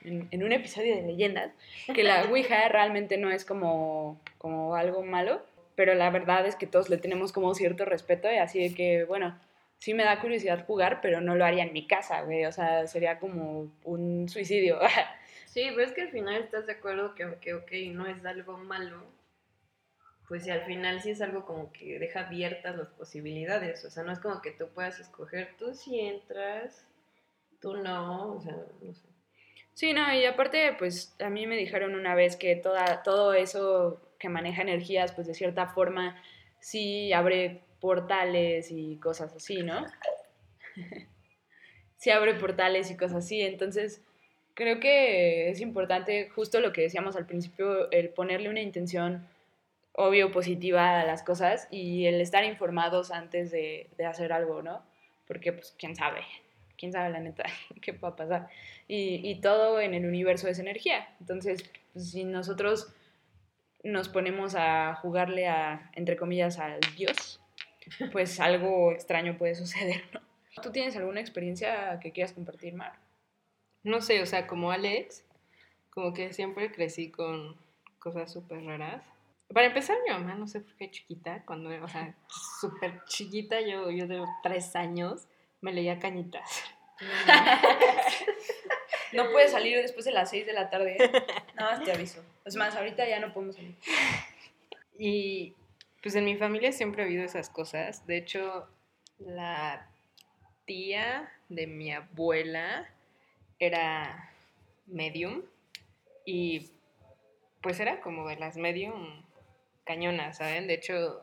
[0.05, 1.53] en, en un episodio de leyendas,
[1.95, 5.43] que la Ouija realmente no es como, como algo malo,
[5.75, 9.05] pero la verdad es que todos le tenemos como cierto respeto y así de que,
[9.05, 9.39] bueno,
[9.79, 12.45] sí me da curiosidad jugar, pero no lo haría en mi casa, güey.
[12.47, 14.79] O sea, sería como un suicidio.
[15.47, 18.59] Sí, pero es que al final estás de acuerdo que aunque, ok, no es algo
[18.59, 19.07] malo,
[20.29, 23.83] pues si al final sí es algo como que deja abiertas las posibilidades.
[23.87, 26.87] O sea, no es como que tú puedas escoger, tú sí entras,
[27.62, 29.06] tú no, o sea, no sé.
[29.77, 34.01] Sí, no, y aparte, pues a mí me dijeron una vez que toda, todo eso
[34.19, 36.17] que maneja energías, pues de cierta forma
[36.61, 39.85] sí abre portales y cosas así, ¿no?
[41.99, 44.01] sí abre portales y cosas así, entonces
[44.55, 49.29] creo que es importante justo lo que decíamos al principio, el ponerle una intención
[49.93, 54.83] obvio positiva a las cosas y el estar informados antes de, de hacer algo, ¿no?
[55.27, 56.23] Porque pues quién sabe,
[56.77, 57.45] quién sabe la neta
[57.83, 58.49] qué va a pasar.
[58.89, 61.09] Y, y todo en el universo es energía.
[61.21, 62.93] Entonces, pues, si nosotros
[63.83, 67.41] nos ponemos a jugarle a, entre comillas, al Dios,
[68.12, 70.21] pues algo extraño puede suceder, ¿no?
[70.62, 72.95] ¿Tú tienes alguna experiencia que quieras compartir, Mar?
[73.83, 75.25] No sé, o sea, como Alex,
[75.91, 77.57] como que siempre crecí con
[77.99, 79.05] cosas súper raras.
[79.53, 82.15] Para empezar, mi mamá, no sé por qué chiquita, cuando, o sea,
[82.61, 85.29] súper chiquita, yo, yo de tres años,
[85.61, 86.64] me leía cañitas.
[89.12, 90.97] No puedes salir después de las 6 de la tarde.
[91.55, 92.23] Nada más te aviso.
[92.45, 93.77] Es más, ahorita ya no podemos salir.
[94.99, 95.55] Y
[96.03, 98.07] pues en mi familia siempre ha habido esas cosas.
[98.07, 98.69] De hecho,
[99.19, 99.88] la
[100.64, 102.88] tía de mi abuela
[103.59, 104.33] era
[104.87, 105.42] medium
[106.25, 106.71] y
[107.62, 109.25] pues era como de las medium
[109.85, 110.66] cañonas, ¿saben?
[110.66, 111.23] De hecho,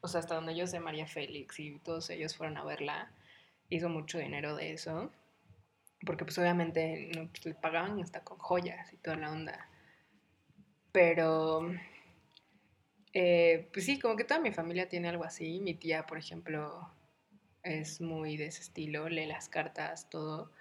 [0.00, 3.12] o sea, hasta donde yo sé, María Félix y todos ellos fueron a verla,
[3.76, 5.12] hizo mucho dinero de eso,
[6.06, 9.68] porque pues obviamente no, pues, le pagaban hasta con joyas y toda la onda.
[10.92, 11.72] Pero,
[13.12, 15.60] eh, pues sí, como que toda mi familia tiene algo así.
[15.60, 16.88] Mi tía, por ejemplo,
[17.64, 20.52] es muy de ese estilo, lee las cartas, todo,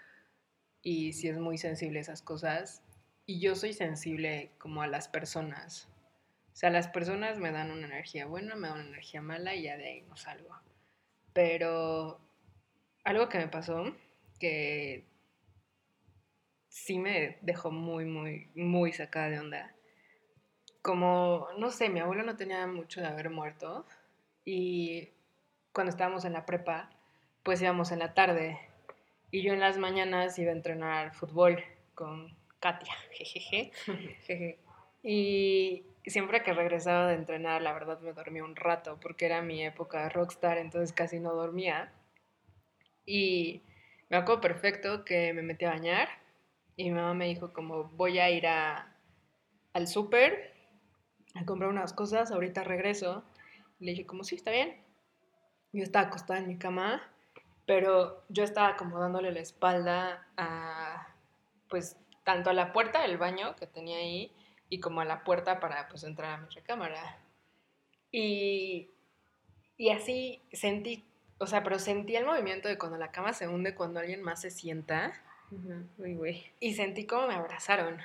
[0.82, 2.82] y sí es muy sensible a esas cosas.
[3.26, 5.88] Y yo soy sensible como a las personas.
[6.54, 9.64] O sea, las personas me dan una energía buena, me dan una energía mala y
[9.64, 10.56] ya de ahí no salgo.
[11.34, 12.23] Pero
[13.04, 13.84] algo que me pasó,
[14.40, 15.06] que
[16.70, 19.76] sí me dejó muy, muy, muy sacada de onda.
[20.82, 23.86] Como, no sé, mi abuelo no tenía mucho de haber muerto
[24.44, 25.10] y
[25.72, 26.90] cuando estábamos en la prepa,
[27.44, 28.60] pues íbamos en la tarde
[29.32, 31.64] y yo en las mañanas iba a entrenar fútbol
[31.96, 34.60] con Katia, jejeje.
[35.02, 39.66] y siempre que regresaba de entrenar, la verdad me dormía un rato porque era mi
[39.66, 41.92] época de rockstar, entonces casi no dormía.
[43.06, 43.62] Y
[44.10, 46.10] me acuerdo perfecto que me metí a bañar
[46.76, 48.96] y mi mamá me dijo como voy a ir a,
[49.74, 50.54] al súper
[51.36, 53.24] a comprar unas cosas, ahorita regreso.
[53.80, 54.82] Le dije como sí, está bien.
[55.72, 57.02] Yo estaba acostada en mi cama,
[57.66, 61.08] pero yo estaba como dándole la espalda a
[61.70, 64.32] pues tanto a la puerta del baño que tenía ahí
[64.70, 67.20] y como a la puerta para pues entrar a mi recámara.
[68.12, 68.92] Y,
[69.78, 71.04] y así sentí,
[71.38, 74.42] o sea, pero sentí el movimiento de cuando la cama se hunde, cuando alguien más
[74.42, 75.14] se sienta.
[75.98, 76.52] Uy, güey.
[76.60, 78.00] Y sentí como me abrazaron.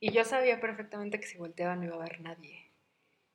[0.00, 2.70] Y yo sabía perfectamente que si volteaba no iba a haber nadie.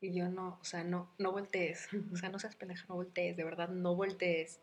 [0.02, 1.88] Y yo no, o sea, no, no voltees.
[2.14, 4.60] O sea, no seas pendeja, no voltees, de verdad, no voltees.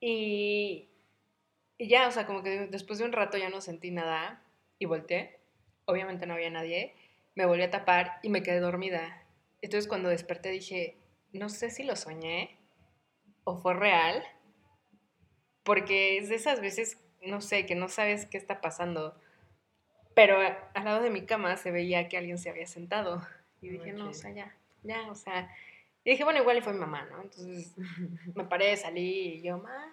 [0.00, 0.88] Y,
[1.78, 4.42] y ya, o sea, como que después de un rato ya no sentí nada
[4.78, 5.38] y volteé.
[5.84, 6.94] Obviamente no había nadie.
[7.34, 9.22] Me volví a tapar y me quedé dormida.
[9.62, 10.96] Entonces cuando desperté dije,
[11.32, 12.56] no sé si lo soñé
[13.46, 14.22] o fue real.
[15.62, 19.18] Porque es de esas veces, no sé, que no sabes qué está pasando.
[20.14, 23.26] Pero al lado de mi cama se veía que alguien se había sentado.
[23.62, 25.50] Y dije, no, o sea, ya, ya, o sea.
[26.04, 27.22] Y dije, bueno, igual fue mi mamá, ¿no?
[27.22, 27.74] Entonces
[28.34, 29.92] me paré, salí y yo, ma,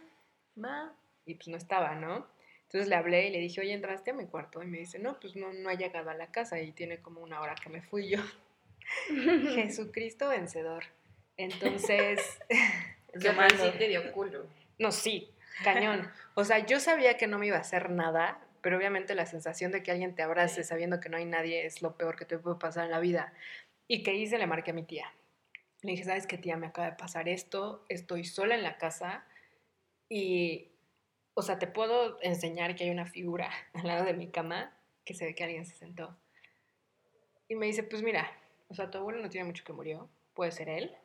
[0.56, 2.28] ma, y pues no estaba, ¿no?
[2.64, 4.64] Entonces le hablé y le dije, oye, ¿entraste a mi cuarto?
[4.64, 7.22] Y me dice, no, pues no, no ha llegado a la casa y tiene como
[7.22, 8.20] una hora que me fui yo.
[9.56, 10.86] Jesucristo vencedor.
[11.38, 12.40] Entonces...
[13.20, 14.48] Qué mal sí te dio culo.
[14.80, 15.32] No, sí,
[15.64, 16.12] cañón.
[16.36, 19.72] O sea, yo sabía que no me iba a hacer nada, pero obviamente la sensación
[19.72, 22.40] de que alguien te abrace sabiendo que no hay nadie es lo peor que te
[22.40, 23.34] puede pasar en la vida.
[23.88, 24.40] ¿Y qué hice?
[24.40, 25.14] Le marqué a mi tía.
[25.84, 26.58] Le dije, ¿sabes qué, tía?
[26.58, 29.26] Me acaba de pasar esto, estoy sola en la casa
[30.10, 30.74] y
[31.36, 35.14] o sea, te puedo enseñar que hay una figura al lado de mi cama que
[35.14, 36.16] se ve que alguien se sentó.
[37.48, 38.32] Y me dice, pues mira,
[38.70, 40.96] o sea, tu abuelo no tiene mucho que murió, puede ser él,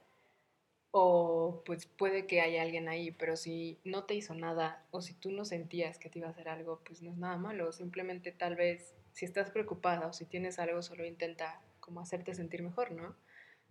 [0.91, 5.15] o pues puede que haya alguien ahí, pero si no te hizo nada, o si
[5.15, 8.33] tú no sentías que te iba a hacer algo, pues no es nada malo, simplemente
[8.33, 12.93] tal vez si estás preocupada o si tienes algo, solo intenta como hacerte sentir mejor,
[12.93, 13.17] ¿no?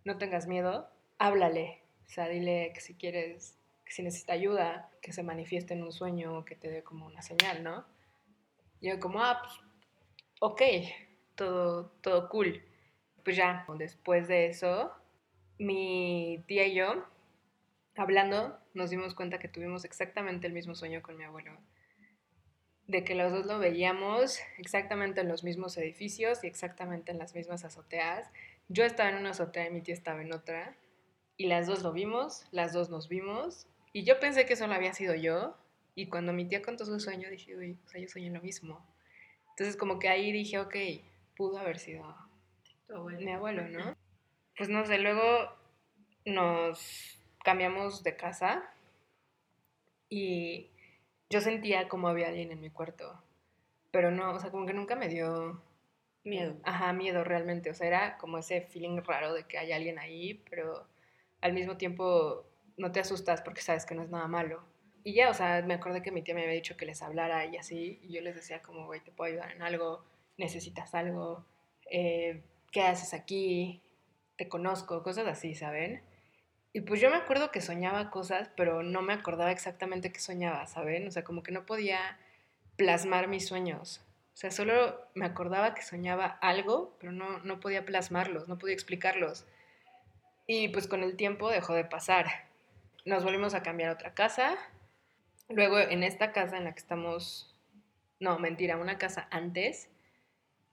[0.05, 5.13] No tengas miedo, háblale, o sea, dile que si quieres que si necesita ayuda, que
[5.13, 7.85] se manifieste en un sueño o que te dé como una señal, ¿no?
[8.81, 9.53] Y yo como, ah, pues,
[10.41, 10.61] ok,
[11.35, 12.61] todo, todo cool.
[13.23, 14.91] Pues ya, después de eso,
[15.57, 17.05] mi tía y yo,
[17.95, 21.57] hablando, nos dimos cuenta que tuvimos exactamente el mismo sueño con mi abuelo.
[22.85, 27.35] De que los dos lo veíamos exactamente en los mismos edificios y exactamente en las
[27.35, 28.31] mismas azoteas.
[28.69, 30.77] Yo estaba en una azotea y mi tía estaba en otra.
[31.35, 33.67] Y las dos lo vimos, las dos nos vimos
[33.97, 35.57] y yo pensé que solo había sido yo.
[35.95, 38.85] Y cuando mi tía contó su sueño, dije, uy, o sea, yo soy lo mismo.
[39.49, 40.75] Entonces, como que ahí dije, ok,
[41.35, 42.15] pudo haber sido
[43.19, 43.97] mi abuelo, ¿no?
[44.57, 45.23] Pues no sé, luego
[46.25, 48.63] nos cambiamos de casa
[50.09, 50.71] y
[51.29, 53.21] yo sentía como había alguien en mi cuarto.
[53.91, 55.61] Pero no, o sea, como que nunca me dio
[56.23, 56.55] miedo.
[56.63, 57.69] Ajá, miedo realmente.
[57.69, 60.87] O sea, era como ese feeling raro de que hay alguien ahí, pero
[61.41, 62.45] al mismo tiempo
[62.77, 64.63] no te asustas porque sabes que no es nada malo.
[65.03, 67.45] Y ya, o sea, me acordé que mi tía me había dicho que les hablara
[67.45, 70.03] y así, y yo les decía como, güey, te puedo ayudar en algo,
[70.37, 71.45] necesitas algo,
[71.91, 72.41] eh,
[72.71, 73.81] ¿qué haces aquí?
[74.37, 76.01] Te conozco, cosas así, ¿saben?
[76.73, 80.67] Y pues yo me acuerdo que soñaba cosas, pero no me acordaba exactamente qué soñaba,
[80.67, 81.07] ¿saben?
[81.07, 82.19] O sea, como que no podía
[82.75, 84.01] plasmar mis sueños.
[84.35, 88.75] O sea, solo me acordaba que soñaba algo, pero no, no podía plasmarlos, no podía
[88.75, 89.45] explicarlos.
[90.45, 92.27] Y pues con el tiempo dejó de pasar.
[93.05, 94.55] Nos volvimos a cambiar a otra casa.
[95.49, 97.55] Luego en esta casa en la que estamos,
[98.19, 99.89] no, mentira, una casa antes,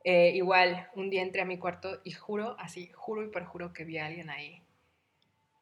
[0.05, 3.85] eh, igual un día entré a mi cuarto y juro, así, juro y perjuro que
[3.85, 4.63] vi a alguien ahí.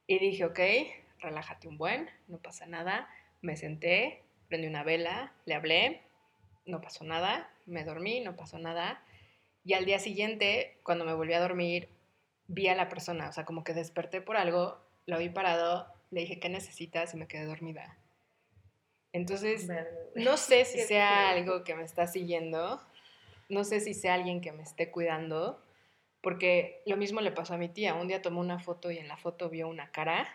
[0.09, 0.61] Y dije, ok,
[1.21, 3.09] relájate un buen, no pasa nada.
[3.41, 6.03] Me senté, prendí una vela, le hablé,
[6.67, 9.03] no pasó nada, me dormí, no pasó nada.
[9.65, 11.89] Y al día siguiente, cuando me volví a dormir,
[12.49, 16.23] vi a la persona, o sea, como que desperté por algo, lo vi parado, le
[16.23, 17.15] dije, ¿qué necesitas?
[17.15, 17.97] Y me quedé dormida.
[19.13, 19.69] Entonces,
[20.17, 22.83] no sé si sea algo que me está siguiendo,
[23.53, 25.63] no sé si sea alguien que me esté cuidando,
[26.23, 27.95] porque lo mismo le pasó a mi tía.
[27.95, 30.27] Un día tomó una foto y en la foto vio una cara,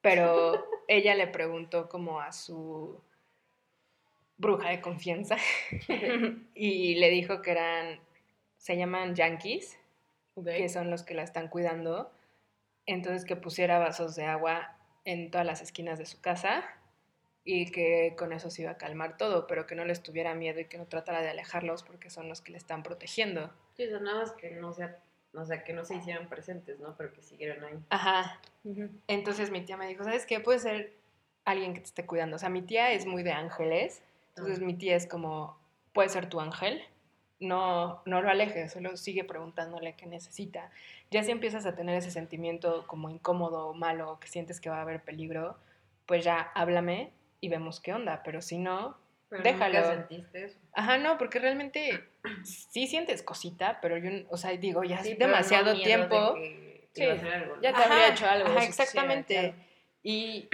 [0.00, 3.02] pero ella le preguntó como a su
[4.36, 5.36] bruja de confianza
[6.54, 8.00] y le dijo que eran,
[8.58, 9.76] se llaman yankees,
[10.44, 12.12] que son los que la están cuidando.
[12.86, 16.64] Entonces que pusiera vasos de agua en todas las esquinas de su casa
[17.44, 20.60] y que con eso se iba a calmar todo, pero que no les tuviera miedo
[20.60, 23.50] y que no tratara de alejarlos porque son los que le están protegiendo.
[23.76, 24.98] Sí, son nada más que no sea,
[25.34, 26.96] o sea, que no se hicieran presentes, ¿no?
[26.96, 27.78] Pero que siguieran ahí.
[27.90, 28.40] Ajá.
[29.08, 30.38] Entonces mi tía me dijo, ¿sabes qué?
[30.38, 30.92] Puede ser
[31.44, 32.36] alguien que te esté cuidando.
[32.36, 34.02] O sea, mi tía es muy de ángeles,
[34.36, 35.58] entonces mi tía es como,
[35.92, 36.82] puede ser tu ángel,
[37.40, 40.70] no, no lo alejes, solo sigue preguntándole qué necesita.
[41.10, 44.78] Ya si empiezas a tener ese sentimiento como incómodo o malo, que sientes que va
[44.78, 45.56] a haber peligro,
[46.06, 47.10] pues ya háblame
[47.42, 48.96] y vemos qué onda, pero si no,
[49.28, 49.80] Pero déjalo.
[49.80, 50.58] ¿nunca sentiste eso?
[50.72, 52.08] Ajá, no, porque realmente
[52.44, 56.34] sí sientes cosita, pero yo, o sea, digo, ya Sí, no demasiado tiempo.
[56.34, 57.62] de que te Sí, iba a hacer algo, ¿no?
[57.62, 59.54] ya te habría hecho algo, Ajá, exactamente.
[60.02, 60.48] y,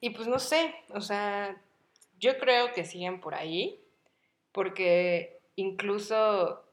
[0.00, 1.56] y pues no sé, o sea,
[2.18, 3.80] yo creo que siguen por ahí,
[4.52, 6.64] porque incluso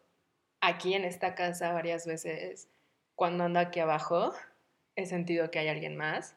[0.61, 2.67] aquí en esta casa varias veces,
[3.15, 4.33] cuando ando aquí abajo,
[4.95, 6.35] he sentido que hay alguien más.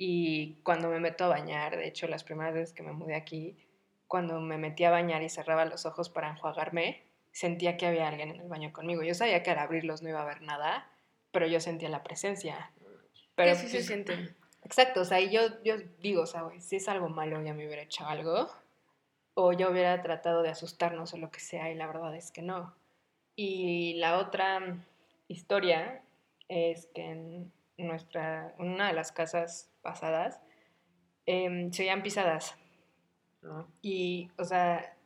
[0.00, 3.56] Y cuando me meto a bañar, de hecho, las primeras veces que me mudé aquí,
[4.06, 8.30] cuando me metí a bañar y cerraba los ojos para enjuagarme, sentía que había alguien
[8.30, 9.02] en el baño conmigo.
[9.02, 10.88] Yo sabía que al abrirlos no iba a haber nada,
[11.32, 12.70] pero yo sentía la presencia.
[13.34, 14.34] Pero sí se pues, siente.
[14.64, 17.66] Exacto, o sea, y yo, yo digo, o sea, si es algo malo ya me
[17.66, 18.48] hubiera hecho algo,
[19.34, 22.42] o yo hubiera tratado de asustarnos o lo que sea, y la verdad es que
[22.42, 22.74] no.
[23.34, 24.84] Y la otra
[25.28, 26.02] historia
[26.48, 30.40] es que en nuestra, una de las casas pasadas,
[31.26, 32.56] em, se oían pisadas.
[33.42, 33.70] ¿no?
[33.82, 34.96] Y, o sea,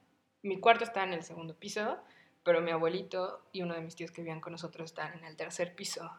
[0.43, 1.99] mi cuarto está en el segundo piso,
[2.45, 5.37] pero mi abuelito y uno de mis tíos que vivían con nosotros están en el
[5.37, 6.11] tercer piso.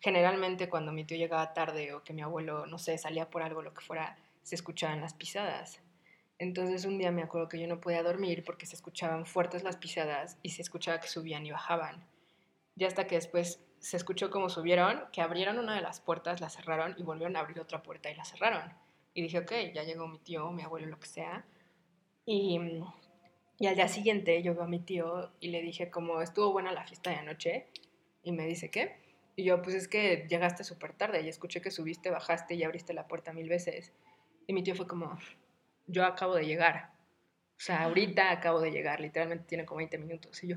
[0.00, 3.62] Generalmente cuando mi tío llegaba tarde o que mi abuelo, no sé, salía por algo,
[3.62, 5.82] lo que fuera, se escuchaban las pisadas.
[6.38, 9.76] Entonces un día me acuerdo que yo no podía dormir porque se escuchaban fuertes las
[9.76, 12.06] pisadas y se escuchaba que subían y bajaban.
[12.76, 16.50] Ya hasta que después se escuchó como subieron, que abrieron una de las puertas, la
[16.50, 18.72] cerraron y volvieron a abrir otra puerta y la cerraron.
[19.14, 21.44] Y dije, ok, ya llegó mi tío, mi abuelo, lo que sea.
[22.24, 22.60] Y,
[23.58, 26.72] y al día siguiente yo veo a mi tío y le dije como, estuvo buena
[26.72, 27.66] la fiesta de anoche.
[28.22, 28.96] Y me dice, ¿qué?
[29.36, 32.92] Y yo, pues es que llegaste súper tarde y escuché que subiste, bajaste y abriste
[32.92, 33.92] la puerta mil veces.
[34.46, 35.16] Y mi tío fue como,
[35.86, 36.90] yo acabo de llegar.
[37.56, 40.42] O sea, ahorita acabo de llegar, literalmente tiene como 20 minutos.
[40.42, 40.56] Y yo.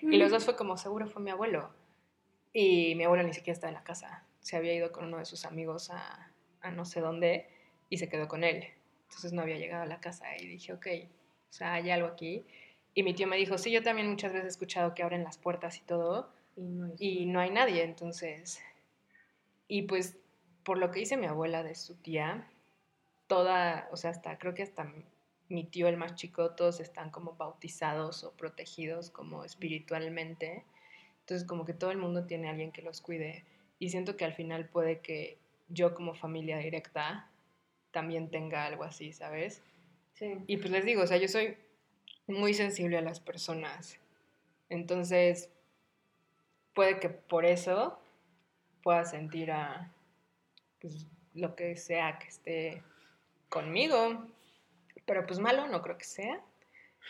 [0.00, 1.72] Y los dos fue como, seguro fue mi abuelo.
[2.52, 4.24] Y mi abuelo ni siquiera estaba en la casa.
[4.40, 7.48] Se había ido con uno de sus amigos a, a no sé dónde
[7.88, 8.66] y se quedó con él.
[9.08, 10.86] Entonces no había llegado a la casa y dije, ok,
[11.50, 12.44] o sea, hay algo aquí.
[12.94, 15.38] Y mi tío me dijo, sí, yo también muchas veces he escuchado que abren las
[15.38, 18.60] puertas y todo Y no es- y no hay nadie, entonces...
[19.68, 20.18] Y pues
[20.64, 22.48] por lo que dice mi abuela de su tía,
[23.28, 24.92] toda, o sea, hasta creo que hasta
[25.48, 30.64] mi tío el más chico, todos están como bautizados o protegidos como espiritualmente.
[31.22, 33.44] Entonces como que todo el mundo tiene a alguien que los cuide.
[33.78, 37.28] Y siento que al final puede que yo como familia directa
[37.90, 39.62] también tenga algo así, ¿sabes?
[40.14, 40.38] Sí.
[40.46, 41.56] Y pues les digo, o sea, yo soy
[42.26, 43.98] muy sensible a las personas.
[44.68, 45.50] Entonces,
[46.74, 47.98] puede que por eso
[48.82, 49.92] pueda sentir a
[50.80, 52.82] pues, lo que sea que esté
[53.48, 54.26] conmigo.
[55.04, 56.40] Pero pues malo no creo que sea.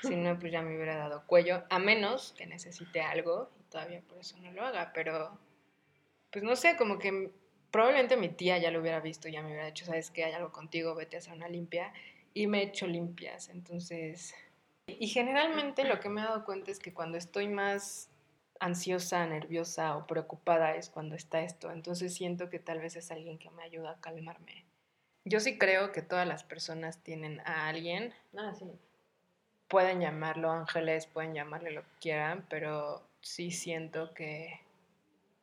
[0.02, 1.64] Si no, pues ya me hubiera dado cuello.
[1.70, 4.92] A menos que necesite algo todavía por eso no lo haga.
[4.92, 5.38] Pero,
[6.30, 7.30] pues no sé, como que
[7.70, 10.24] probablemente mi tía ya lo hubiera visto ya me hubiera dicho, ¿sabes qué?
[10.24, 11.92] Hay algo contigo, vete a hacer una limpia
[12.34, 13.48] y me he hecho limpias.
[13.48, 14.34] Entonces,
[14.86, 18.10] y generalmente lo que me he dado cuenta es que cuando estoy más
[18.60, 21.72] ansiosa, nerviosa o preocupada es cuando está esto.
[21.72, 24.64] Entonces siento que tal vez es alguien que me ayuda a calmarme.
[25.24, 28.66] Yo sí creo que todas las personas tienen a alguien, Ah, sí.
[29.68, 34.60] pueden llamarlo ángeles, pueden llamarle lo que quieran, pero sí siento que,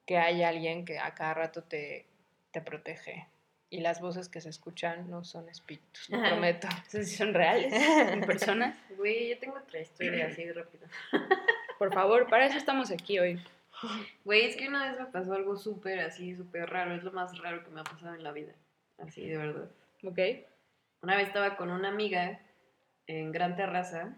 [0.06, 2.06] que hay alguien que a cada rato te,
[2.52, 3.28] te protege.
[3.72, 6.68] Y las voces que se escuchan no son espíritus, lo prometo.
[7.06, 7.72] Son reales,
[8.12, 8.76] en personas.
[8.98, 10.88] Güey, yo tengo otra historia así rápida.
[11.78, 13.40] Por favor, para eso estamos aquí hoy.
[14.26, 16.96] Güey, es que una vez me pasó algo súper así, súper raro.
[16.96, 18.54] Es lo más raro que me ha pasado en la vida.
[18.98, 19.70] Así, de verdad.
[20.04, 20.20] ¿Ok?
[21.02, 22.42] Una vez estaba con una amiga
[23.08, 24.18] en Gran Terraza.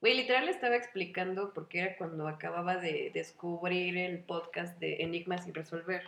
[0.00, 5.44] Güey, literal le estaba explicando porque era cuando acababa de descubrir el podcast de Enigmas
[5.44, 6.02] sin resolver.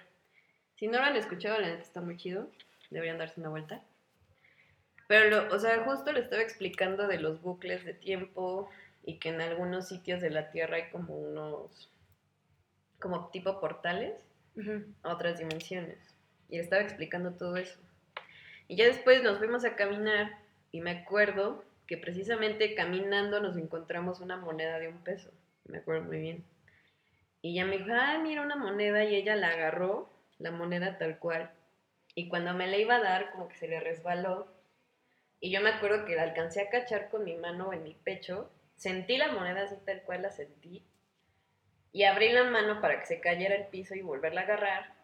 [0.77, 2.49] Si no lo han escuchado, la neta está muy chido.
[2.91, 3.83] Deberían darse una vuelta.
[5.09, 8.71] Pero, lo- o sea, justo le estaba explicando de los bucles de tiempo
[9.03, 11.91] y que en algunos sitios de la Tierra hay como unos,
[13.01, 14.15] como tipo portales
[15.03, 15.99] a otras dimensiones.
[16.49, 17.79] Y le estaba explicando todo eso.
[18.69, 20.39] Y ya después nos fuimos a caminar
[20.71, 25.33] y me acuerdo que precisamente caminando nos encontramos una moneda de un peso.
[25.65, 26.45] Me acuerdo muy bien.
[27.43, 31.19] Y ella me dijo, ah, mira una moneda y ella la agarró, la moneda tal
[31.19, 31.51] cual.
[32.15, 34.47] Y cuando me la iba a dar, como que se le resbaló.
[35.41, 38.53] Y yo me acuerdo que la alcancé a cachar con mi mano en mi pecho.
[38.77, 40.87] Sentí la moneda así tal cual la sentí.
[41.91, 44.95] Y abrí la mano para que se cayera al piso y volverla a agarrar.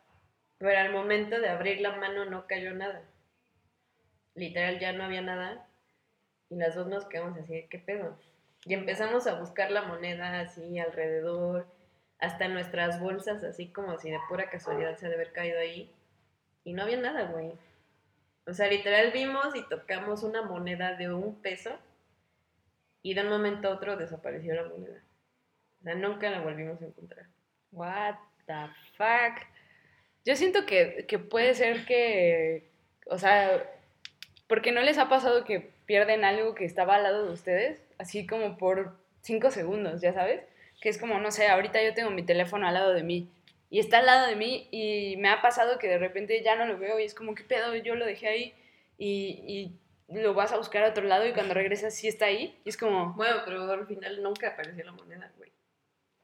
[0.59, 3.03] Pero al momento de abrir la mano no cayó nada.
[4.37, 5.66] Literal ya no había nada.
[6.49, 8.19] Y las dos nos quedamos así, ¿qué pedo?
[8.65, 11.67] Y empezamos a buscar la moneda así alrededor,
[12.19, 15.91] hasta nuestras bolsas, así como si de pura casualidad se ha de haber caído ahí.
[16.65, 17.53] Y no había nada, güey.
[18.47, 21.79] O sea, literal vimos y tocamos una moneda de un peso
[23.03, 25.03] y de un momento a otro desapareció la moneda.
[25.81, 27.27] O sea, nunca la volvimos a encontrar.
[27.71, 28.17] What
[28.47, 28.67] the
[28.97, 29.47] fuck.
[30.25, 32.71] Yo siento que, que puede ser que,
[33.07, 33.65] o sea,
[34.49, 38.27] porque no les ha pasado que pierden algo que estaba al lado de ustedes, así
[38.27, 40.43] como por cinco segundos, ya sabes,
[40.81, 43.31] que es como, no sé, ahorita yo tengo mi teléfono al lado de mí
[43.71, 46.67] y está al lado de mí y me ha pasado que de repente ya no
[46.67, 47.75] lo veo y es como, ¿qué pedo?
[47.77, 48.55] Yo lo dejé ahí
[48.99, 49.79] y,
[50.09, 52.69] y lo vas a buscar a otro lado y cuando regresas sí está ahí y
[52.69, 55.51] es como, Bueno, pero al final nunca apareció la moneda, güey.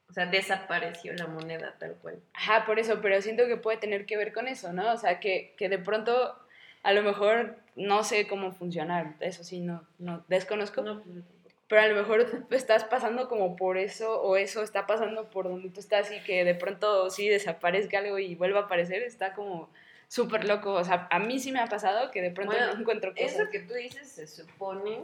[0.09, 2.21] O sea, desapareció la moneda tal cual.
[2.35, 4.93] Ajá, por eso, pero siento que puede tener que ver con eso, ¿no?
[4.93, 6.37] O sea, que, que de pronto,
[6.83, 11.25] a lo mejor, no sé cómo funcionar, eso sí, no, no desconozco, No, pues
[11.73, 15.71] pero a lo mejor estás pasando como por eso, o eso está pasando por donde
[15.71, 19.71] tú estás y que de pronto sí desaparezca algo y vuelva a aparecer, está como
[20.07, 22.81] súper loco, o sea, a mí sí me ha pasado que de pronto Bueno, no
[22.81, 23.33] encuentro cosas.
[23.33, 25.01] Eso que tú dices se supone,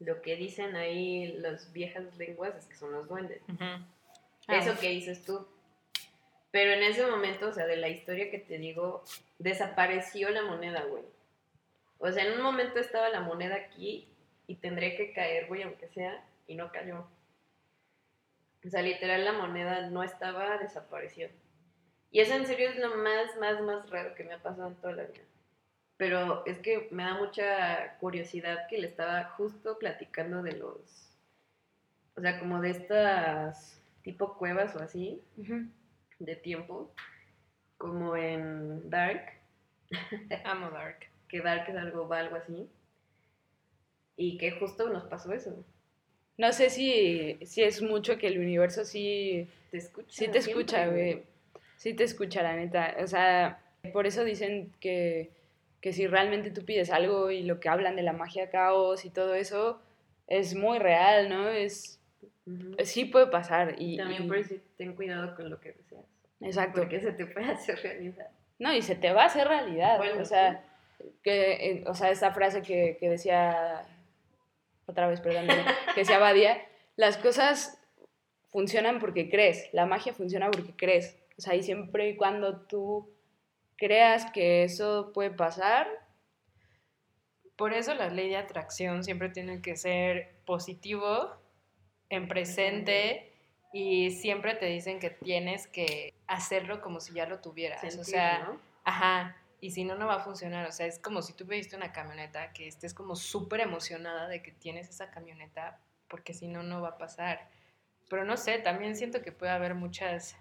[0.00, 3.40] lo que dicen ahí las viejas lenguas es que son los duendes.
[3.58, 3.80] Ah,
[4.48, 5.46] Eso que dices tú.
[6.50, 9.04] Pero en ese momento, o sea, de la historia que te digo,
[9.38, 11.04] desapareció la moneda, güey.
[11.98, 14.08] O sea, en un momento estaba la moneda aquí
[14.46, 17.06] y tendría que caer, güey, aunque sea, y no cayó.
[18.64, 21.28] O sea, literal la moneda no estaba, desapareció.
[22.10, 24.74] Y eso en serio es lo más, más, más raro que me ha pasado en
[24.76, 25.24] toda la vida.
[25.96, 31.10] Pero es que me da mucha curiosidad que le estaba justo platicando de los...
[32.16, 35.22] O sea, como de estas tipo cuevas o así.
[36.18, 36.92] De tiempo,
[37.76, 39.22] como en Dark,
[40.44, 41.06] Amo Dark.
[41.28, 42.68] que Dark es algo, va algo así,
[44.16, 45.64] y que justo nos pasó eso.
[46.36, 50.08] No sé si, si es mucho que el universo sí Te escucha.
[50.08, 51.22] Sí te escucha, güey.
[51.76, 52.96] Sí te escucha, la neta.
[53.02, 53.60] O sea,
[53.92, 55.30] por eso dicen que,
[55.80, 59.10] que si realmente tú pides algo y lo que hablan de la magia caos y
[59.10, 59.80] todo eso
[60.28, 61.48] es muy real, ¿no?
[61.48, 62.00] Es
[62.46, 62.76] Ujú.
[62.84, 66.04] sí puede pasar y También y- por eso ten cuidado con lo que deseas.
[66.40, 66.80] Exacto.
[66.80, 68.30] Porque se te puede hacer realidad.
[68.58, 69.98] No, y se te va a hacer realidad.
[69.98, 70.64] Bueno, o sea,
[71.22, 73.86] que eh, o sea, esa frase que, que decía
[74.86, 75.46] otra vez, perdón,
[75.94, 76.60] que decía Badia,
[76.96, 77.78] las cosas
[78.50, 81.16] funcionan porque crees, la magia funciona porque crees.
[81.36, 83.14] O sea, y siempre y cuando tú
[83.76, 85.86] creas que eso puede pasar,
[87.56, 91.34] Por eso la ley de atracción siempre tiene que ser positivo,
[92.08, 93.27] en presente,
[93.72, 97.82] y siempre te dicen que tienes que hacerlo como si ya lo tuvieras.
[97.84, 98.60] o Sentir, sea, ¿no?
[98.84, 100.66] ajá, y si no, no va a funcionar.
[100.66, 104.42] O sea, es como si tú pediste una camioneta, que estés como súper emocionada de
[104.42, 107.48] que tienes esa camioneta, porque si no, no va a pasar.
[108.08, 110.36] Pero no sé, también siento que puede haber muchas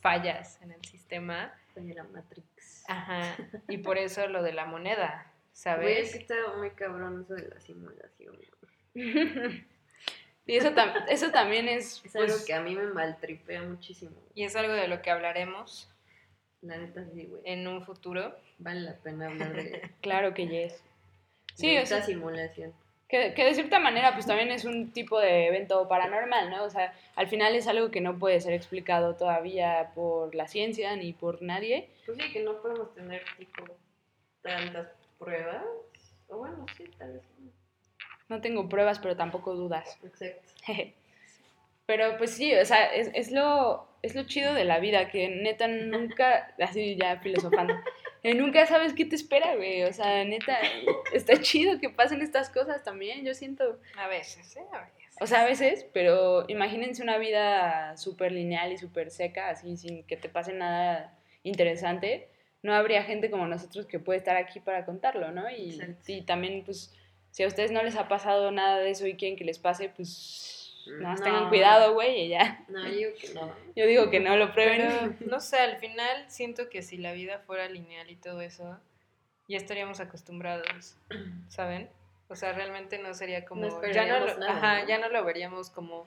[0.00, 1.52] fallas en el sistema.
[1.76, 2.84] Oye, la Matrix.
[2.88, 3.36] Ajá,
[3.68, 6.12] y por eso lo de la moneda, Güey, es ¿sabes?
[6.12, 8.38] que está muy cabrón eso de la simulación.
[10.46, 12.02] y eso, tam- eso también es...
[12.04, 14.12] Es algo pues, que a mí me maltripea muchísimo.
[14.34, 15.88] Y es algo de lo que hablaremos
[16.62, 17.42] La neta sí, güey.
[17.44, 18.34] en un futuro.
[18.58, 20.82] Vale la pena hablar de, Claro que yes.
[21.54, 22.72] Sí, de o esta sea, simulación.
[23.08, 26.62] Que, que de cierta manera, pues también es un tipo de evento paranormal, ¿no?
[26.62, 30.94] O sea, al final es algo que no puede ser explicado todavía por la ciencia
[30.94, 31.90] ni por nadie.
[32.06, 33.64] Pues sí, que no podemos tener tipo
[34.42, 34.88] tantas
[35.18, 35.64] pruebas.
[36.28, 37.22] O bueno, sí, tal vez.
[37.40, 37.50] no.
[38.30, 39.98] No tengo pruebas, pero tampoco dudas.
[40.02, 40.54] Exacto.
[41.86, 45.28] Pero pues sí, o sea, es, es, lo, es lo chido de la vida, que
[45.28, 47.74] neta nunca, así ya filosofando,
[48.22, 49.82] nunca sabes qué te espera, güey.
[49.82, 50.56] O sea, neta,
[51.12, 53.80] está chido que pasen estas cosas también, yo siento.
[53.96, 54.64] A veces, ¿eh?
[54.72, 55.16] A veces.
[55.20, 60.04] O sea, a veces, pero imagínense una vida súper lineal y súper seca, así, sin
[60.04, 62.28] que te pase nada interesante.
[62.62, 65.50] No habría gente como nosotros que puede estar aquí para contarlo, ¿no?
[65.50, 66.94] Y, y también, pues,
[67.30, 69.88] si a ustedes no les ha pasado nada de eso y quieren que les pase,
[69.88, 71.24] pues, nada más No.
[71.26, 72.64] tengan cuidado, güey, y ya.
[72.68, 73.54] No, yo digo que no.
[73.76, 75.16] Yo digo que no lo prueben.
[75.18, 78.78] Pero, no sé, al final siento que si la vida fuera lineal y todo eso,
[79.48, 80.96] ya estaríamos acostumbrados,
[81.48, 81.88] ¿saben?
[82.28, 83.66] O sea, realmente no sería como...
[83.66, 84.88] No ya, no lo, nada, ajá, ¿no?
[84.88, 86.06] ya no lo veríamos como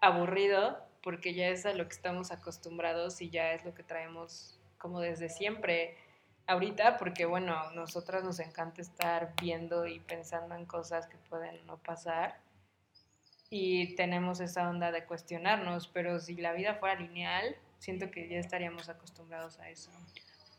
[0.00, 4.58] aburrido, porque ya es a lo que estamos acostumbrados y ya es lo que traemos
[4.78, 5.96] como desde siempre.
[6.50, 11.78] Ahorita, porque bueno, nosotras nos encanta estar viendo y pensando en cosas que pueden no
[11.78, 12.38] pasar
[13.50, 18.38] y tenemos esa onda de cuestionarnos, pero si la vida fuera lineal, siento que ya
[18.38, 19.90] estaríamos acostumbrados a eso.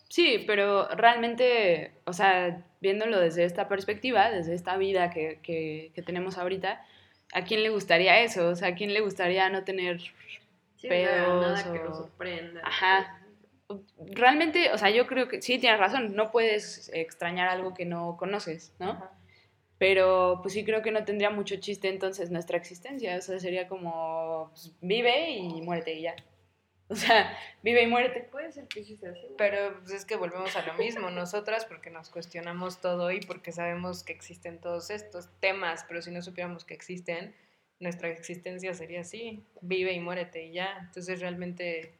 [0.08, 6.02] Sí, pero realmente, o sea, viéndolo desde esta perspectiva, desde esta vida que, que, que
[6.02, 6.86] tenemos ahorita,
[7.34, 8.48] ¿a quién le gustaría eso?
[8.48, 10.00] O sea, ¿a quién le gustaría no tener
[10.82, 12.62] Sí, sea, nada Pedos que nos sorprenda.
[12.64, 13.21] Ajá.
[13.98, 18.18] Realmente, o sea, yo creo que sí tienes razón, no puedes extrañar algo que no
[18.18, 18.92] conoces, ¿no?
[18.92, 19.12] Ajá.
[19.82, 23.68] Pero pues sí creo que no tendría mucho chiste entonces nuestra existencia, o sea, sería
[23.68, 26.16] como pues, vive y muérete y ya.
[26.88, 28.20] O sea, vive y muérete.
[28.20, 29.26] Puede ser que sí sea así.
[29.40, 33.52] Pero pues, es que volvemos a lo mismo, nosotras porque nos cuestionamos todo y porque
[33.52, 37.34] sabemos que existen todos estos temas, pero si no supiéramos que existen,
[37.80, 40.78] nuestra existencia sería así, vive y muérete y ya.
[40.80, 41.94] Entonces realmente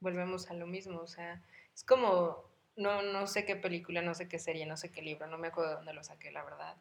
[0.00, 1.42] volvemos a lo mismo, o sea,
[1.74, 2.44] es como,
[2.76, 5.48] no, no sé qué película, no sé qué serie, no sé qué libro, no me
[5.48, 6.76] acuerdo de dónde lo saqué, la verdad,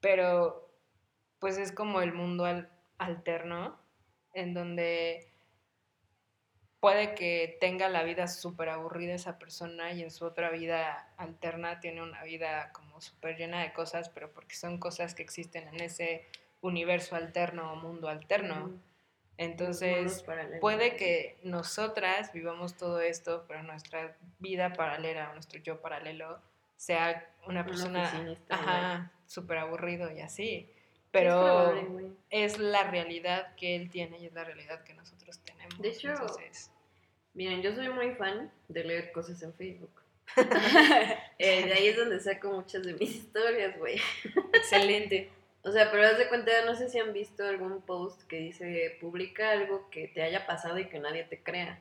[0.00, 0.70] pero
[1.38, 3.78] pues es como el mundo al- alterno
[4.34, 5.32] en donde
[6.80, 11.80] puede que tenga la vida súper aburrida esa persona y en su otra vida alterna
[11.80, 15.80] tiene una vida como súper llena de cosas, pero porque son cosas que existen en
[15.80, 16.26] ese
[16.60, 18.70] universo alterno o mundo alterno.
[19.38, 20.24] Entonces,
[20.60, 26.40] puede que nosotras vivamos todo esto, pero nuestra vida paralela, o nuestro yo paralelo,
[26.76, 30.70] sea una Una persona ajá, súper aburrido y así.
[30.70, 35.38] Es Pero probable, es la realidad que él tiene y es la realidad que nosotros
[35.40, 35.78] tenemos.
[35.78, 36.70] De hecho, Entonces,
[37.36, 40.02] Miren, yo soy muy fan de leer cosas en Facebook.
[41.38, 44.00] Eh, de ahí es donde saco muchas de mis historias, güey.
[44.54, 45.30] Excelente.
[45.66, 48.96] O sea, pero haz de cuenta, no sé si han visto algún post que dice,
[49.00, 51.80] publica algo que te haya pasado y que nadie te crea.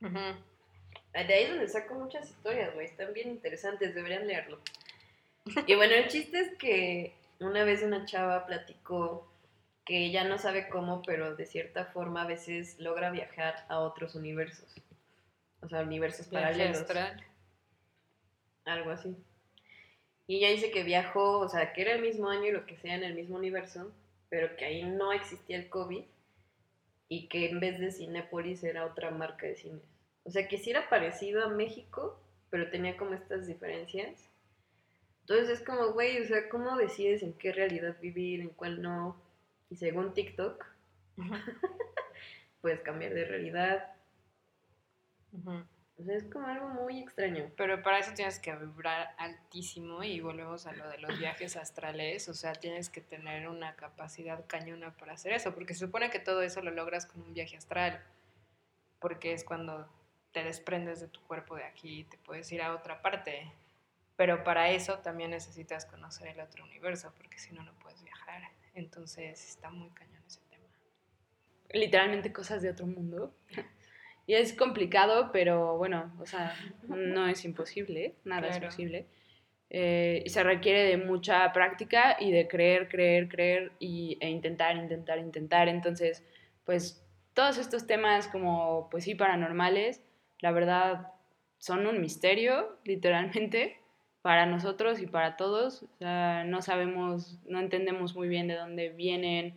[0.00, 2.86] De ahí es donde saco muchas historias, güey.
[2.86, 4.60] Están bien interesantes, deberían leerlo.
[5.66, 9.28] Y bueno, el chiste es que una vez una chava platicó
[9.84, 14.14] que ella no sabe cómo, pero de cierta forma a veces logra viajar a otros
[14.14, 14.72] universos.
[15.62, 16.78] O sea, universos Viaje paralelos.
[16.78, 17.24] astral.
[18.66, 19.16] Algo así.
[20.26, 22.76] Y ella dice que viajó, o sea, que era el mismo año y lo que
[22.76, 23.92] sea en el mismo universo,
[24.28, 26.04] pero que ahí no existía el COVID
[27.08, 29.82] y que en vez de Cinépolis era otra marca de cines.
[30.24, 32.20] O sea, que sí era parecido a México,
[32.50, 34.28] pero tenía como estas diferencias.
[35.20, 39.16] Entonces es como, güey, o sea, ¿cómo decides en qué realidad vivir, en cuál no?
[39.70, 40.64] Y según TikTok,
[42.60, 43.94] puedes cambiar de realidad.
[45.98, 47.50] O sea, es como algo muy extraño.
[47.56, 52.28] Pero para eso tienes que vibrar altísimo y volvemos a lo de los viajes astrales,
[52.28, 56.18] o sea, tienes que tener una capacidad cañona para hacer eso, porque se supone que
[56.18, 58.02] todo eso lo logras con un viaje astral,
[59.00, 59.88] porque es cuando
[60.32, 63.50] te desprendes de tu cuerpo de aquí y te puedes ir a otra parte.
[64.16, 68.42] Pero para eso también necesitas conocer el otro universo, porque si no, no puedes viajar.
[68.74, 70.64] Entonces está muy cañón ese tema.
[71.70, 73.34] Literalmente cosas de otro mundo.
[74.26, 76.54] Y es complicado, pero bueno, o sea,
[76.88, 78.66] no es imposible, nada es Claro.
[78.68, 79.06] posible.
[79.70, 84.76] Eh, y se requiere de mucha práctica y de creer, creer, creer y, e intentar,
[84.76, 85.68] intentar, intentar.
[85.68, 86.24] Entonces,
[86.64, 87.04] pues
[87.34, 90.02] todos estos temas como, pues sí, paranormales,
[90.40, 91.08] la verdad
[91.58, 93.76] son un misterio, literalmente,
[94.22, 95.84] para nosotros y para todos.
[95.84, 99.54] O sea, no sabemos, no entendemos muy bien de dónde vienen,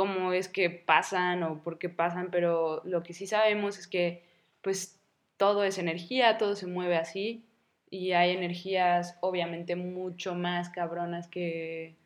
[0.00, 4.24] cómo es que pasan o por qué pasan, pero lo que sí sabemos es que
[4.62, 4.98] pues
[5.36, 7.44] todo es energía, todo se mueve así
[7.90, 11.96] y hay energías obviamente mucho más cabronas que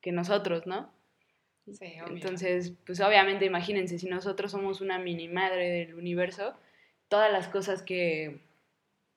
[0.00, 0.90] que nosotros, ¿no?
[1.70, 2.24] Sí, obvio.
[2.24, 6.54] Entonces, pues obviamente imagínense, si nosotros somos una mini madre del universo,
[7.08, 8.40] todas las cosas que,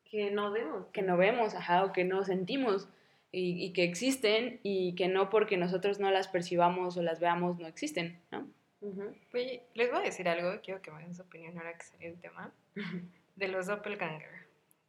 [0.03, 0.85] Que no vemos.
[0.93, 2.87] que no vemos, ajá, o que no sentimos
[3.35, 7.59] y, y que existen y que no porque nosotros no las percibamos o las veamos
[7.59, 8.47] no existen, ¿no?
[8.81, 9.13] Ujú.
[9.33, 12.07] Oye, les voy a decir algo, quiero que me den su opinión ahora que salió
[12.09, 12.53] el tema,
[13.35, 14.45] de los doppelganger.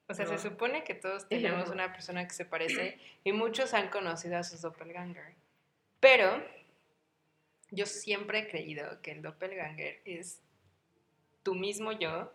[0.09, 0.33] O sea, No.
[0.33, 4.45] se supone que todos tenemos una persona que se parece y muchos han conocido a
[4.45, 5.35] sus doppelganger.
[5.99, 6.41] Pero
[7.73, 10.41] yo siempre he creído que el doppelganger es
[11.43, 12.33] tu mismo yo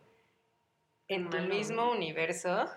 [1.08, 2.70] en tu mismo universo,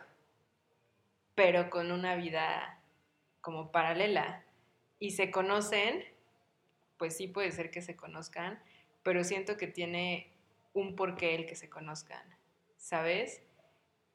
[1.34, 2.73] pero con una vida
[3.44, 4.42] como paralela.
[4.98, 6.02] Y se conocen,
[6.96, 8.60] pues sí puede ser que se conozcan,
[9.02, 10.32] pero siento que tiene
[10.72, 12.22] un porqué el que se conozcan,
[12.78, 13.42] ¿sabes?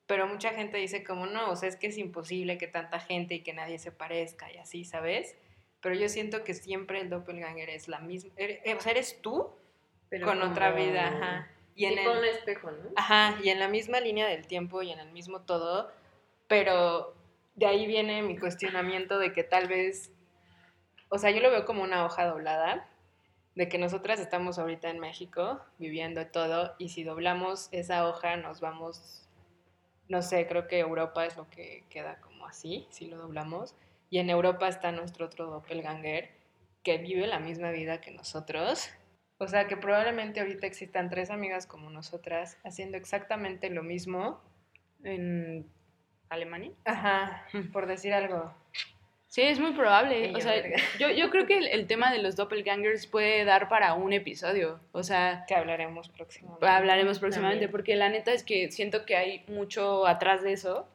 [0.07, 3.35] Pero mucha gente dice como no, o sea, es que es imposible que tanta gente
[3.35, 5.37] y que nadie se parezca y así, ¿sabes?
[5.81, 9.21] Pero yo siento que siempre el doppelganger es la misma, ere- eh, o sea, eres
[9.21, 9.51] tú
[10.09, 11.51] Pero con otra vida, ajá.
[11.75, 12.89] Y en tipo el- un espejo, ¿no?
[12.95, 15.91] Ajá, y en la misma línea del tiempo y en el mismo todo,
[16.47, 17.13] pero
[17.59, 20.13] de ahí viene mi cuestionamiento de que tal vez,
[21.09, 22.87] o sea, yo lo veo como una hoja doblada,
[23.55, 28.61] de que nosotras estamos ahorita en México viviendo todo y si doblamos esa hoja nos
[28.61, 29.27] vamos,
[30.07, 33.75] no sé, creo que Europa es lo que queda como así, si lo doblamos,
[34.09, 36.31] y en Europa está nuestro otro doppelganger
[36.83, 38.89] que vive la misma vida que nosotros.
[39.37, 44.41] O sea que probablemente ahorita existan tres amigas como nosotras haciendo exactamente lo mismo.
[45.03, 45.69] En
[46.29, 46.71] Alemania.
[46.85, 48.53] Ajá, por decir algo.
[49.27, 50.33] Sí, es muy probable.
[50.35, 50.53] O sea,
[50.99, 54.79] yo, yo creo que el, el tema de los doppelgangers puede dar para un episodio.
[54.91, 56.67] O sea, Que hablaremos próximamente.
[56.67, 57.71] hablaremos próximamente, También.
[57.71, 60.87] porque la neta es que siento que hay mucho atrás de eso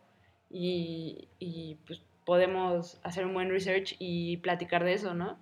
[0.51, 5.39] y, y, pues podemos hacer un buen research y platicar de eso, ¿no?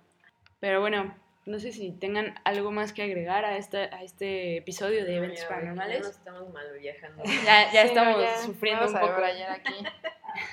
[0.59, 1.15] Pero bueno,
[1.45, 5.17] no sé si tengan algo más que agregar a este, a este episodio de No,
[5.17, 6.03] eventos paranormales.
[6.03, 7.23] Ya estamos mal viajando.
[7.45, 9.21] Ya, ya Sí, no, estamos ya, sufriendo un poco.
[9.49, 9.73] aquí.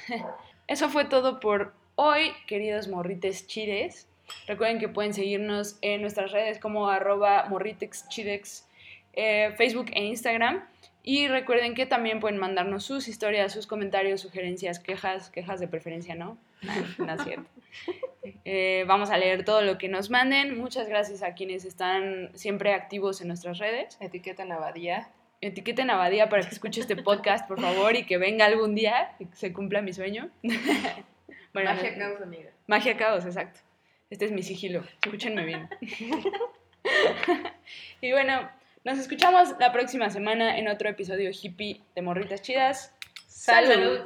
[0.67, 4.09] Eso fue todo por hoy, queridos morrites chides.
[4.47, 8.69] Recuerden que pueden seguirnos en nuestras redes como arroba morritexchidex,
[9.15, 10.65] eh, Facebook e Instagram.
[11.03, 16.15] Y recuerden que también pueden mandarnos sus historias, sus comentarios, sugerencias, quejas, quejas de preferencia,
[16.15, 16.37] ¿no?
[16.99, 17.51] no es cierto.
[18.45, 20.59] Eh, vamos a leer todo lo que nos manden.
[20.59, 23.97] Muchas gracias a quienes están siempre activos en nuestras redes.
[24.01, 25.11] Etiqueta en Abadía.
[25.41, 29.13] Etiqueten a Badía para que escuche este podcast, por favor, y que venga algún día
[29.19, 30.31] y que se cumpla mi sueño.
[31.53, 32.51] Bueno, Magia no- caos, amiga.
[32.69, 33.59] Magia Caos, exacto.
[34.09, 34.85] Este es mi sigilo.
[35.03, 35.69] Escúchenme bien.
[38.01, 38.49] y bueno,
[38.85, 42.95] nos escuchamos la próxima semana en otro episodio hippie de Morritas Chidas.
[43.27, 43.69] Salud.
[43.69, 44.01] ¡Salud!